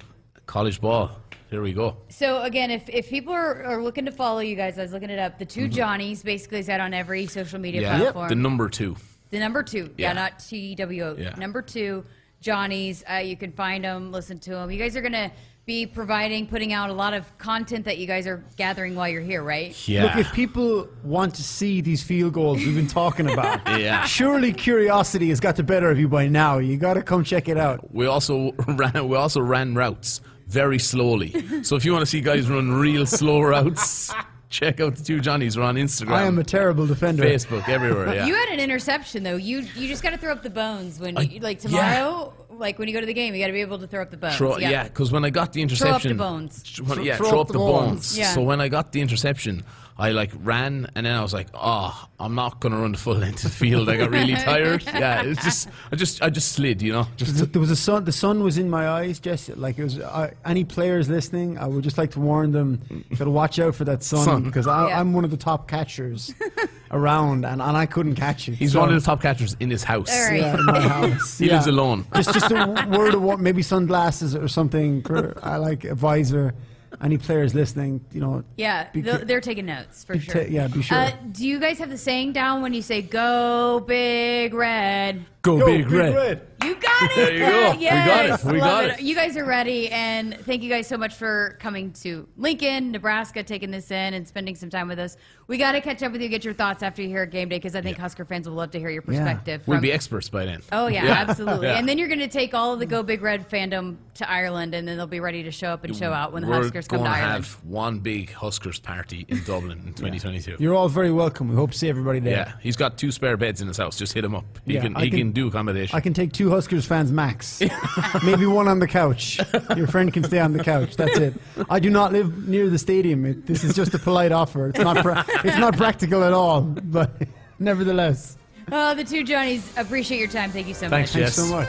College 0.45 0.79
ball. 0.81 1.11
Here 1.51 1.61
we 1.61 1.73
go. 1.73 1.97
So 2.09 2.41
again, 2.43 2.71
if, 2.71 2.87
if 2.89 3.09
people 3.09 3.33
are, 3.33 3.63
are 3.65 3.83
looking 3.83 4.05
to 4.05 4.11
follow 4.11 4.39
you 4.39 4.55
guys, 4.55 4.79
I 4.79 4.83
was 4.83 4.93
looking 4.93 5.09
it 5.09 5.19
up. 5.19 5.37
The 5.37 5.45
2 5.45 5.67
Johnnies 5.67 6.23
basically 6.23 6.59
is 6.59 6.69
out 6.69 6.79
on 6.79 6.93
every 6.93 7.27
social 7.27 7.59
media 7.59 7.81
Mm-hmm. 7.81 7.91
Yeah, 7.91 8.11
platform. 8.11 8.29
the 8.29 8.35
number 8.35 8.69
two. 8.69 8.95
The 9.31 9.39
number 9.39 9.61
two, 9.63 9.93
yeah, 9.97 10.07
Yeah. 10.09 10.13
not 10.13 10.39
T 10.39 10.75
W 10.75 11.03
O. 11.03 11.15
Yeah. 11.17 11.35
Number 11.37 11.61
two, 11.61 12.03
Johnnies. 12.41 13.03
Uh, 13.09 13.15
you 13.17 13.35
can 13.37 13.51
find 13.51 13.83
them, 13.83 14.11
listen 14.11 14.39
to 14.39 14.51
them. 14.51 14.71
You 14.71 14.77
guys 14.79 14.95
are 14.95 15.01
gonna 15.01 15.31
be 15.65 15.85
providing, 15.85 16.47
putting 16.47 16.73
out 16.73 16.89
a 16.89 16.93
lot 16.93 17.13
of 17.13 17.37
content 17.37 17.85
that 17.85 17.97
you 17.97 18.07
guys 18.07 18.27
are 18.27 18.43
gathering 18.57 18.95
while 18.95 19.07
you're 19.09 19.21
here, 19.21 19.43
right? 19.43 19.75
Yeah. 19.87 20.03
Look, 20.05 20.15
if 20.25 20.33
people 20.33 20.87
want 21.03 21.35
to 21.35 21.43
see 21.43 21.79
these 21.81 22.01
field 22.01 22.33
goals 22.33 22.57
we've 22.59 22.75
been 22.75 22.87
talking 22.87 23.29
about, 23.29 23.61
Yeah. 23.79 24.03
surely 24.05 24.51
curiosity 24.53 25.29
has 25.29 25.39
got 25.39 25.55
the 25.55 25.63
better 25.63 25.89
of 25.91 25.99
you 25.99 26.07
by 26.07 26.27
now. 26.27 26.57
You 26.57 26.77
got 26.77 26.95
to 26.95 27.01
come 27.03 27.23
check 27.23 27.47
it 27.47 27.57
out. 27.57 27.93
We 27.93 28.05
also 28.07 28.51
ran. 28.67 29.07
We 29.07 29.15
also 29.17 29.39
ran 29.41 29.75
routes 29.75 30.19
very 30.51 30.79
slowly. 30.79 31.63
so 31.63 31.75
if 31.75 31.85
you 31.85 31.91
want 31.93 32.01
to 32.03 32.05
see 32.05 32.21
guys 32.21 32.49
run 32.49 32.71
real 32.71 33.05
slow 33.05 33.41
routes, 33.41 34.13
check 34.49 34.79
out 34.81 34.95
the 34.95 35.03
two 35.03 35.19
Johnnies. 35.21 35.57
We're 35.57 35.63
on 35.63 35.75
Instagram. 35.75 36.11
I 36.11 36.23
am 36.23 36.37
a 36.39 36.43
terrible 36.43 36.85
defender. 36.85 37.23
Facebook 37.23 37.67
everywhere. 37.69 38.13
Yeah. 38.13 38.25
You 38.27 38.35
had 38.35 38.49
an 38.49 38.59
interception 38.59 39.23
though. 39.23 39.37
You 39.37 39.59
you 39.75 39.87
just 39.87 40.03
got 40.03 40.09
to 40.11 40.17
throw 40.17 40.31
up 40.33 40.43
the 40.43 40.49
bones 40.49 40.99
when 40.99 41.17
I- 41.17 41.21
you, 41.21 41.39
like 41.39 41.59
tomorrow, 41.59 42.33
like 42.49 42.77
when 42.77 42.87
you 42.87 42.93
go 42.93 42.99
to 42.99 43.05
the 43.05 43.13
game, 43.13 43.33
you 43.33 43.39
got 43.41 43.47
to 43.47 43.53
be 43.53 43.61
able 43.61 43.79
to 43.79 43.87
throw 43.87 44.01
up 44.01 44.11
the 44.11 44.17
bones. 44.17 44.35
Throw, 44.37 44.57
yeah, 44.57 44.83
because 44.83 45.11
when 45.11 45.23
I 45.25 45.29
got 45.29 45.53
the 45.53 45.61
interception, 45.61 46.17
Throw 46.17 46.25
up 46.27 46.31
the 46.31 46.39
bones. 46.41 46.63
Th- 46.63 46.87
when- 46.87 47.03
yeah, 47.03 47.15
throw, 47.17 47.39
up 47.41 47.47
the 47.47 47.53
bones. 47.53 48.17
Yeah. 48.17 48.33
So 48.33 48.41
when 48.41 48.59
I 48.61 48.67
got 48.67 48.91
the 48.91 49.01
interception, 49.01 49.63
I 50.01 50.11
like 50.11 50.31
ran 50.41 50.87
and 50.95 51.05
then 51.05 51.15
I 51.15 51.21
was 51.21 51.31
like, 51.33 51.47
oh, 51.53 52.07
I'm 52.19 52.33
not 52.33 52.59
gonna 52.59 52.77
run 52.77 52.91
the 52.93 52.97
full 52.97 53.13
length 53.15 53.43
of 53.45 53.51
the 53.51 53.57
field. 53.57 53.87
I 53.87 53.97
got 53.97 54.09
really 54.09 54.33
tired. 54.51 54.83
Yeah, 54.83 55.21
it's 55.21 55.43
just, 55.43 55.69
I 55.91 55.95
just, 55.95 56.21
I 56.23 56.29
just 56.31 56.53
slid, 56.53 56.81
you 56.81 56.91
know. 56.91 57.07
Just 57.17 57.51
There 57.53 57.59
was 57.61 57.69
a 57.69 57.75
sun. 57.75 58.05
The 58.05 58.11
sun 58.11 58.43
was 58.43 58.57
in 58.57 58.67
my 58.69 58.89
eyes. 58.89 59.19
Just 59.19 59.55
like 59.57 59.77
it 59.77 59.83
was. 59.83 59.99
Uh, 59.99 60.31
any 60.43 60.63
players 60.63 61.07
listening, 61.07 61.57
I 61.59 61.67
would 61.67 61.83
just 61.83 61.97
like 61.99 62.11
to 62.11 62.19
warn 62.19 62.51
them 62.51 62.81
to 63.15 63.29
watch 63.29 63.59
out 63.59 63.75
for 63.75 63.85
that 63.85 64.01
sun, 64.03 64.25
Sun. 64.25 64.43
because 64.43 64.65
I, 64.67 64.87
Yeah. 64.89 64.99
I'm 64.99 65.13
one 65.13 65.23
of 65.23 65.29
the 65.31 65.37
top 65.37 65.67
catchers 65.67 66.33
around, 66.91 67.45
and, 67.45 67.61
and 67.61 67.77
I 67.77 67.85
couldn't 67.85 68.15
catch 68.15 68.49
it. 68.49 68.55
he's 68.55 68.73
So- 68.73 68.79
one 68.79 68.89
of 68.89 68.95
the 68.95 69.05
top 69.05 69.21
catchers 69.21 69.55
in 69.59 69.69
his 69.69 69.83
house. 69.83 70.09
All 70.11 70.25
right. 70.29 70.39
Yeah, 70.41 70.57
in 70.57 70.65
my 70.65 70.79
house. 70.81 71.37
He 71.41 71.47
lives 71.49 71.67
alone. 71.67 72.05
Just 72.15 72.33
just 72.33 72.51
a 72.51 72.87
word 72.89 73.13
of 73.13 73.21
what 73.21 73.39
maybe 73.39 73.61
sunglasses 73.61 74.35
or 74.35 74.47
something. 74.47 75.05
I 75.43 75.57
like 75.57 75.83
advisor. 75.85 76.53
Any 77.01 77.17
players 77.17 77.55
listening, 77.55 78.03
you 78.11 78.19
know. 78.21 78.43
Yeah, 78.57 78.89
be 78.91 79.01
they'll- 79.01 79.19
ca- 79.19 79.25
they're 79.25 79.41
taking 79.41 79.65
notes 79.65 80.03
for 80.03 80.19
sure. 80.19 80.33
ta- 80.43 80.49
yeah, 80.49 80.67
be 80.67 80.81
sure. 80.81 80.97
Uh, 80.97 81.11
do 81.31 81.47
you 81.47 81.59
guys 81.59 81.79
have 81.79 81.89
the 81.89 81.97
saying 81.97 82.33
down 82.33 82.61
when 82.61 82.73
you 82.73 82.81
say 82.81 83.01
"Go 83.01 83.79
Big 83.87 84.53
Red"? 84.53 85.25
Go, 85.43 85.57
Go, 85.57 85.65
big, 85.65 85.89
red. 85.89 86.13
red. 86.13 86.47
You 86.63 86.75
got 86.75 87.01
it. 87.03 87.15
There 87.15 87.33
you 87.33 87.39
Pat. 87.39 87.51
go. 87.73 87.79
We 87.79 87.85
got 87.85 88.25
Yes. 88.27 88.45
it. 88.45 88.51
We 88.51 88.61
Love 88.61 88.81
got 88.89 88.99
it. 88.99 89.01
You 89.01 89.15
guys 89.15 89.35
are 89.37 89.45
ready, 89.45 89.89
and 89.89 90.37
thank 90.41 90.61
you 90.61 90.69
guys 90.69 90.85
so 90.85 90.97
much 90.97 91.15
for 91.15 91.57
coming 91.59 91.91
to 91.93 92.27
Lincoln, 92.37 92.91
Nebraska, 92.91 93.41
taking 93.41 93.71
this 93.71 93.89
in 93.89 94.13
and 94.13 94.27
spending 94.27 94.53
some 94.53 94.69
time 94.69 94.87
with 94.87 94.99
us. 94.99 95.17
We 95.51 95.57
got 95.57 95.73
to 95.73 95.81
catch 95.81 96.01
up 96.01 96.13
with 96.13 96.21
you, 96.21 96.29
get 96.29 96.45
your 96.45 96.53
thoughts 96.53 96.81
after 96.81 97.01
you 97.01 97.09
hear 97.09 97.25
game 97.25 97.49
day, 97.49 97.57
because 97.57 97.75
I 97.75 97.81
think 97.81 97.97
Husker 97.97 98.23
fans 98.23 98.47
will 98.47 98.55
love 98.55 98.71
to 98.71 98.79
hear 98.79 98.89
your 98.89 99.03
Yeah. 99.05 99.17
perspective. 99.19 99.67
We'd 99.67 99.81
be 99.81 99.91
experts 99.91 100.29
by 100.29 100.45
then. 100.45 100.61
Oh 100.71 100.87
yeah, 100.87 101.03
Yeah. 101.03 101.11
absolutely. 101.27 101.67
Yeah. 101.67 101.77
And 101.77 101.89
then 101.89 101.97
you're 101.97 102.07
going 102.07 102.21
to 102.21 102.29
take 102.29 102.53
all 102.53 102.71
of 102.73 102.79
the 102.79 102.85
Go 102.85 103.03
Big 103.03 103.21
Red 103.21 103.49
fandom 103.49 103.97
to 104.13 104.31
Ireland, 104.31 104.73
and 104.73 104.87
then 104.87 104.95
they'll 104.95 105.07
be 105.07 105.19
ready 105.19 105.43
to 105.43 105.51
show 105.51 105.67
up 105.67 105.83
and 105.83 105.93
show 105.93 106.13
out 106.13 106.31
when 106.31 106.43
the 106.43 106.47
We're 106.47 106.61
Huskers 106.63 106.87
come 106.87 106.99
to 106.99 107.03
gonna 107.03 107.15
Ireland. 107.17 107.43
have 107.45 107.65
one 107.65 107.99
big 107.99 108.31
Huskers 108.31 108.79
party 108.79 109.25
in 109.27 109.43
Dublin 109.43 109.79
in 109.87 109.93
2022. 109.93 110.55
You're 110.57 110.73
all 110.73 110.87
very 110.87 111.11
welcome. 111.11 111.49
We 111.49 111.55
hope 111.55 111.71
to 111.71 111.77
see 111.77 111.89
everybody 111.89 112.19
there. 112.21 112.31
Yeah, 112.33 112.53
he's 112.61 112.77
got 112.77 112.97
two 112.97 113.11
spare 113.11 113.35
beds 113.35 113.61
in 113.61 113.67
his 113.67 113.75
house. 113.75 113.97
Just 113.97 114.13
hit 114.13 114.23
him 114.23 114.33
up. 114.35 114.45
He 114.65 114.75
Yeah, 114.75 114.81
can 114.83 114.95
I 114.95 115.01
he 115.03 115.09
can- 115.09 115.19
can 115.19 115.31
do 115.33 115.47
accommodation. 115.49 115.97
I 115.97 115.99
can 115.99 116.13
take 116.13 116.31
two 116.31 116.49
Huskers 116.49 116.85
fans 116.85 117.11
max. 117.11 117.61
Maybe 118.23 118.45
one 118.45 118.69
on 118.69 118.79
the 118.79 118.87
couch. 118.87 119.37
Your 119.75 119.87
friend 119.87 120.13
can 120.13 120.23
stay 120.23 120.39
on 120.39 120.53
the 120.53 120.63
couch. 120.63 120.95
That's 120.95 121.17
it. 121.17 121.33
I 121.69 121.81
do 121.81 121.89
not 121.89 122.13
live 122.13 122.47
near 122.47 122.69
the 122.69 122.77
stadium. 122.79 123.25
It, 123.25 123.47
this 123.47 123.65
is 123.65 123.75
just 123.75 123.93
a 123.93 123.99
polite 123.99 124.31
offer. 124.31 124.67
It's 124.69 124.79
not. 124.79 124.95
Pra- 125.03 125.25
it's 125.43 125.57
not 125.57 125.75
practical 125.77 126.23
at 126.23 126.33
all. 126.33 126.61
But 126.61 127.11
nevertheless, 127.59 128.37
Oh, 128.71 128.93
the 128.93 129.03
two 129.03 129.23
Johnnies 129.23 129.69
appreciate 129.77 130.19
your 130.19 130.29
time. 130.29 130.49
Thank 130.51 130.67
you 130.67 130.73
so 130.73 130.87
Thanks, 130.87 131.13
much. 131.13 131.23
thanks 131.23 131.35
so 131.35 131.45
much. 131.47 131.67